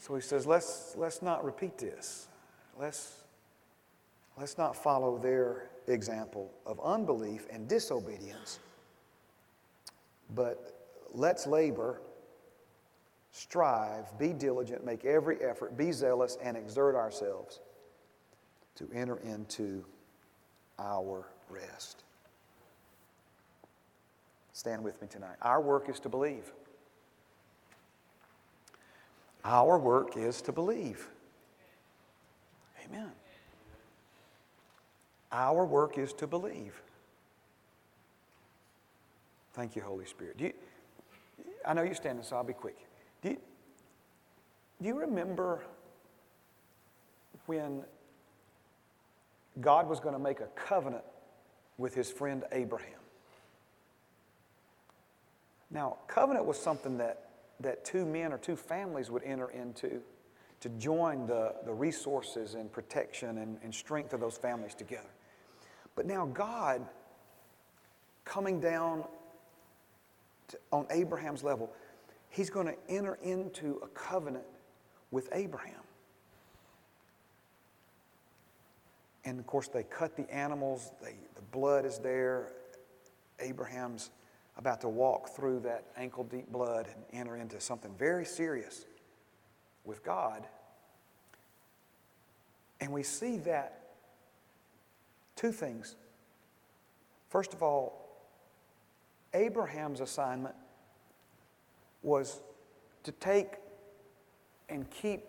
So 0.00 0.16
he 0.16 0.20
says, 0.20 0.46
let's, 0.46 0.94
let's 0.96 1.22
not 1.22 1.44
repeat 1.44 1.78
this. 1.78 2.26
Let's, 2.78 3.22
let's 4.36 4.58
not 4.58 4.74
follow 4.74 5.18
their 5.18 5.70
example 5.86 6.50
of 6.66 6.80
unbelief 6.82 7.46
and 7.50 7.68
disobedience, 7.68 8.58
but 10.34 10.88
let's 11.12 11.46
labor, 11.46 12.00
strive, 13.32 14.18
be 14.18 14.32
diligent, 14.32 14.84
make 14.84 15.04
every 15.04 15.42
effort, 15.42 15.76
be 15.76 15.92
zealous, 15.92 16.36
and 16.42 16.56
exert 16.56 16.94
ourselves 16.94 17.60
to 18.76 18.88
enter 18.94 19.16
into 19.18 19.84
our 20.78 21.26
rest. 21.48 22.04
Stand 24.52 24.82
with 24.82 25.00
me 25.00 25.08
tonight. 25.08 25.36
Our 25.42 25.60
work 25.60 25.88
is 25.88 26.00
to 26.00 26.08
believe. 26.08 26.52
Our 29.44 29.78
work 29.78 30.16
is 30.16 30.42
to 30.42 30.52
believe. 30.52 31.08
Amen. 32.84 33.10
Our 35.32 35.64
work 35.64 35.96
is 35.96 36.12
to 36.14 36.26
believe. 36.26 36.82
Thank 39.54 39.76
you, 39.76 39.82
Holy 39.82 40.04
Spirit. 40.04 40.36
You, 40.38 40.52
I 41.66 41.72
know 41.74 41.82
you're 41.82 41.94
standing, 41.94 42.24
so 42.24 42.36
I'll 42.36 42.44
be 42.44 42.52
quick. 42.52 42.76
You, 43.22 43.36
Do 44.80 44.88
you 44.88 44.98
remember 44.98 45.62
when 47.46 47.82
God 49.60 49.88
was 49.88 50.00
going 50.00 50.14
to 50.14 50.20
make 50.20 50.40
a 50.40 50.46
covenant 50.54 51.04
with 51.78 51.94
his 51.94 52.10
friend 52.10 52.44
Abraham? 52.52 53.00
Now, 55.70 55.98
covenant 56.08 56.46
was 56.46 56.58
something 56.58 56.98
that, 56.98 57.28
that 57.60 57.84
two 57.84 58.04
men 58.04 58.32
or 58.32 58.38
two 58.38 58.56
families 58.56 59.10
would 59.10 59.22
enter 59.22 59.50
into 59.50 60.00
to 60.60 60.68
join 60.70 61.26
the, 61.26 61.54
the 61.64 61.72
resources 61.72 62.54
and 62.54 62.70
protection 62.70 63.38
and, 63.38 63.58
and 63.62 63.74
strength 63.74 64.12
of 64.12 64.20
those 64.20 64.36
families 64.36 64.74
together. 64.74 65.08
But 65.94 66.06
now, 66.06 66.26
God 66.26 66.86
coming 68.24 68.60
down 68.60 69.04
to, 70.48 70.58
on 70.72 70.86
Abraham's 70.90 71.42
level, 71.42 71.70
he's 72.30 72.48
going 72.48 72.66
to 72.66 72.76
enter 72.88 73.18
into 73.22 73.80
a 73.82 73.88
covenant 73.88 74.46
with 75.10 75.28
Abraham. 75.32 75.82
And 79.24 79.38
of 79.38 79.46
course, 79.46 79.68
they 79.68 79.82
cut 79.82 80.16
the 80.16 80.32
animals, 80.34 80.92
they, 81.02 81.14
the 81.34 81.42
blood 81.52 81.84
is 81.84 81.98
there. 81.98 82.52
Abraham's 83.38 84.10
about 84.56 84.80
to 84.80 84.88
walk 84.88 85.30
through 85.30 85.60
that 85.60 85.84
ankle 85.96 86.24
deep 86.24 86.50
blood 86.50 86.86
and 86.86 87.04
enter 87.12 87.36
into 87.36 87.60
something 87.60 87.94
very 87.98 88.24
serious 88.24 88.86
with 89.84 90.02
God. 90.04 90.46
And 92.80 92.92
we 92.92 93.02
see 93.02 93.38
that 93.38 93.80
two 95.36 95.52
things. 95.52 95.96
First 97.28 97.54
of 97.54 97.62
all, 97.62 98.08
Abraham's 99.32 100.00
assignment 100.00 100.54
was 102.02 102.40
to 103.04 103.12
take 103.12 103.54
and 104.68 104.88
keep 104.90 105.24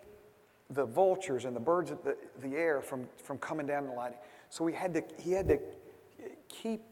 the 0.70 0.84
vultures 0.84 1.44
and 1.44 1.54
the 1.54 1.60
birds 1.60 1.90
of 1.90 2.02
the, 2.02 2.16
the 2.40 2.56
air 2.56 2.80
from, 2.80 3.06
from 3.22 3.38
coming 3.38 3.66
down 3.66 3.84
and 3.84 3.94
lighting. 3.94 4.18
So 4.48 4.66
he 4.66 4.74
had, 4.74 4.94
to, 4.94 5.02
he 5.18 5.32
had 5.32 5.48
to 5.48 5.58
keep 6.48 6.82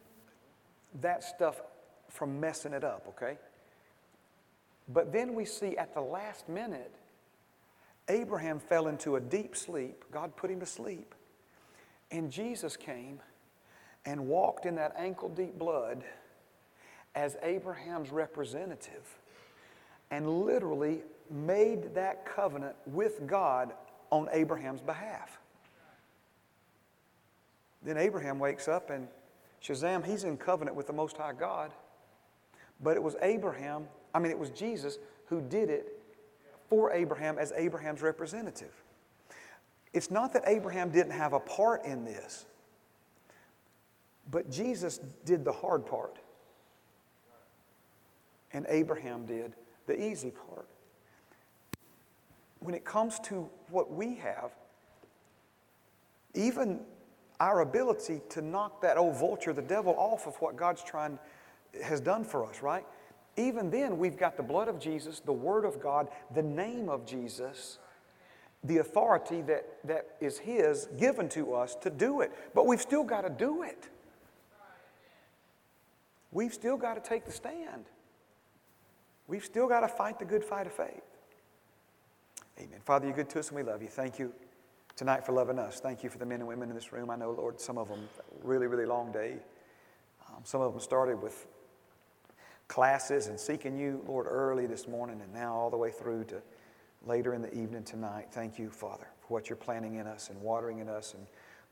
that 1.00 1.22
stuff 1.22 1.62
from 2.08 2.40
messing 2.40 2.72
it 2.72 2.84
up, 2.84 3.04
okay? 3.08 3.38
But 4.88 5.12
then 5.12 5.34
we 5.34 5.44
see 5.44 5.76
at 5.76 5.94
the 5.94 6.00
last 6.00 6.48
minute, 6.48 6.92
Abraham 8.08 8.58
fell 8.58 8.88
into 8.88 9.16
a 9.16 9.20
deep 9.20 9.56
sleep. 9.56 10.04
God 10.10 10.36
put 10.36 10.50
him 10.50 10.60
to 10.60 10.66
sleep. 10.66 11.14
And 12.10 12.30
Jesus 12.30 12.76
came 12.76 13.20
and 14.04 14.26
walked 14.26 14.66
in 14.66 14.74
that 14.76 14.94
ankle 14.98 15.28
deep 15.28 15.58
blood 15.58 16.02
as 17.14 17.36
Abraham's 17.42 18.10
representative 18.10 19.19
and 20.10 20.44
literally 20.44 21.02
made 21.30 21.94
that 21.94 22.26
covenant 22.26 22.74
with 22.86 23.26
God 23.26 23.72
on 24.10 24.28
Abraham's 24.32 24.80
behalf. 24.80 25.38
Then 27.82 27.96
Abraham 27.96 28.38
wakes 28.38 28.68
up 28.68 28.90
and 28.90 29.08
Shazam, 29.62 30.04
he's 30.04 30.24
in 30.24 30.36
covenant 30.36 30.76
with 30.76 30.86
the 30.86 30.92
Most 30.92 31.16
High 31.16 31.32
God. 31.32 31.72
But 32.82 32.96
it 32.96 33.02
was 33.02 33.14
Abraham, 33.22 33.86
I 34.14 34.18
mean, 34.18 34.30
it 34.30 34.38
was 34.38 34.50
Jesus 34.50 34.98
who 35.26 35.40
did 35.40 35.70
it 35.70 36.00
for 36.68 36.92
Abraham 36.92 37.38
as 37.38 37.52
Abraham's 37.56 38.02
representative. 38.02 38.72
It's 39.92 40.10
not 40.10 40.32
that 40.32 40.44
Abraham 40.46 40.90
didn't 40.90 41.12
have 41.12 41.32
a 41.32 41.40
part 41.40 41.84
in 41.84 42.04
this, 42.04 42.46
but 44.30 44.50
Jesus 44.50 45.00
did 45.24 45.44
the 45.44 45.52
hard 45.52 45.84
part. 45.84 46.16
And 48.52 48.66
Abraham 48.68 49.26
did 49.26 49.52
the 49.90 50.00
easy 50.00 50.30
part. 50.30 50.68
When 52.60 52.76
it 52.76 52.84
comes 52.84 53.18
to 53.24 53.50
what 53.70 53.92
we 53.92 54.14
have, 54.16 54.52
even 56.34 56.80
our 57.40 57.60
ability 57.60 58.20
to 58.30 58.40
knock 58.40 58.82
that 58.82 58.96
old 58.96 59.16
vulture, 59.16 59.52
the 59.52 59.62
devil, 59.62 59.94
off 59.98 60.28
of 60.28 60.36
what 60.36 60.54
God's 60.54 60.84
trying 60.84 61.18
has 61.82 62.00
done 62.00 62.22
for 62.22 62.46
us, 62.46 62.62
right? 62.62 62.84
Even 63.36 63.68
then, 63.70 63.98
we've 63.98 64.16
got 64.16 64.36
the 64.36 64.44
blood 64.44 64.68
of 64.68 64.78
Jesus, 64.78 65.18
the 65.18 65.32
Word 65.32 65.64
of 65.64 65.80
God, 65.80 66.08
the 66.34 66.42
name 66.42 66.88
of 66.88 67.04
Jesus, 67.04 67.78
the 68.62 68.78
authority 68.78 69.42
that, 69.42 69.66
that 69.82 70.06
is 70.20 70.38
His 70.38 70.86
given 70.98 71.28
to 71.30 71.54
us 71.54 71.74
to 71.76 71.90
do 71.90 72.20
it. 72.20 72.30
But 72.54 72.66
we've 72.66 72.80
still 72.80 73.04
got 73.04 73.22
to 73.22 73.30
do 73.30 73.64
it. 73.64 73.88
We've 76.30 76.54
still 76.54 76.76
got 76.76 77.02
to 77.02 77.08
take 77.08 77.24
the 77.24 77.32
stand. 77.32 77.86
We've 79.30 79.44
still 79.44 79.68
got 79.68 79.80
to 79.80 79.88
fight 79.88 80.18
the 80.18 80.24
good 80.24 80.44
fight 80.44 80.66
of 80.66 80.72
faith. 80.72 81.04
Amen. 82.58 82.80
Father, 82.84 83.06
you're 83.06 83.14
good 83.14 83.30
to 83.30 83.38
us 83.38 83.48
and 83.48 83.56
we 83.56 83.62
love 83.62 83.80
you. 83.80 83.86
Thank 83.86 84.18
you 84.18 84.32
tonight 84.96 85.24
for 85.24 85.30
loving 85.30 85.56
us. 85.56 85.78
Thank 85.78 86.02
you 86.02 86.10
for 86.10 86.18
the 86.18 86.26
men 86.26 86.40
and 86.40 86.48
women 86.48 86.68
in 86.68 86.74
this 86.74 86.92
room. 86.92 87.10
I 87.10 87.16
know, 87.16 87.30
Lord, 87.30 87.60
some 87.60 87.78
of 87.78 87.88
them, 87.88 88.08
really, 88.42 88.66
really 88.66 88.86
long 88.86 89.12
day. 89.12 89.36
Um, 90.28 90.42
some 90.42 90.60
of 90.60 90.72
them 90.72 90.80
started 90.80 91.22
with 91.22 91.46
classes 92.66 93.28
and 93.28 93.38
seeking 93.38 93.78
you, 93.78 94.04
Lord, 94.08 94.26
early 94.28 94.66
this 94.66 94.88
morning 94.88 95.20
and 95.22 95.32
now 95.32 95.54
all 95.54 95.70
the 95.70 95.76
way 95.76 95.92
through 95.92 96.24
to 96.24 96.42
later 97.06 97.32
in 97.32 97.40
the 97.40 97.54
evening 97.54 97.84
tonight. 97.84 98.26
Thank 98.32 98.58
you, 98.58 98.68
Father, 98.68 99.06
for 99.20 99.34
what 99.34 99.48
you're 99.48 99.56
planting 99.56 99.94
in 99.94 100.08
us 100.08 100.28
and 100.28 100.42
watering 100.42 100.80
in 100.80 100.88
us 100.88 101.14
and 101.14 101.24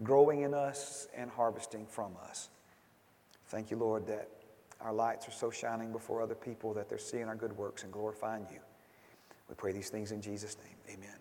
growing 0.04 0.42
in 0.42 0.54
us 0.54 1.08
and 1.12 1.28
harvesting 1.28 1.86
from 1.86 2.12
us. 2.22 2.50
Thank 3.46 3.72
you, 3.72 3.78
Lord, 3.78 4.06
that 4.06 4.28
our 4.80 4.92
lights 4.92 5.26
are 5.28 5.32
so 5.32 5.50
shining 5.50 5.92
before 5.92 6.22
other 6.22 6.34
people 6.34 6.72
that 6.74 6.88
they're 6.88 6.98
seeing 6.98 7.24
our 7.24 7.36
good 7.36 7.56
works 7.56 7.82
and 7.82 7.92
glorifying 7.92 8.46
you. 8.52 8.60
We 9.48 9.54
pray 9.54 9.72
these 9.72 9.88
things 9.88 10.12
in 10.12 10.20
Jesus' 10.20 10.56
name. 10.58 10.96
Amen 10.98 11.18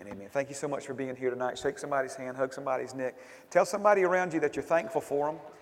and 0.00 0.08
amen. 0.08 0.28
Thank 0.30 0.48
you 0.48 0.54
so 0.54 0.68
much 0.68 0.86
for 0.86 0.94
being 0.94 1.14
here 1.16 1.30
tonight. 1.30 1.58
Shake 1.58 1.78
somebody's 1.78 2.14
hand, 2.14 2.36
hug 2.36 2.52
somebody's 2.52 2.94
neck. 2.94 3.16
Tell 3.50 3.64
somebody 3.64 4.02
around 4.02 4.32
you 4.32 4.40
that 4.40 4.56
you're 4.56 4.64
thankful 4.64 5.00
for 5.00 5.26
them. 5.26 5.40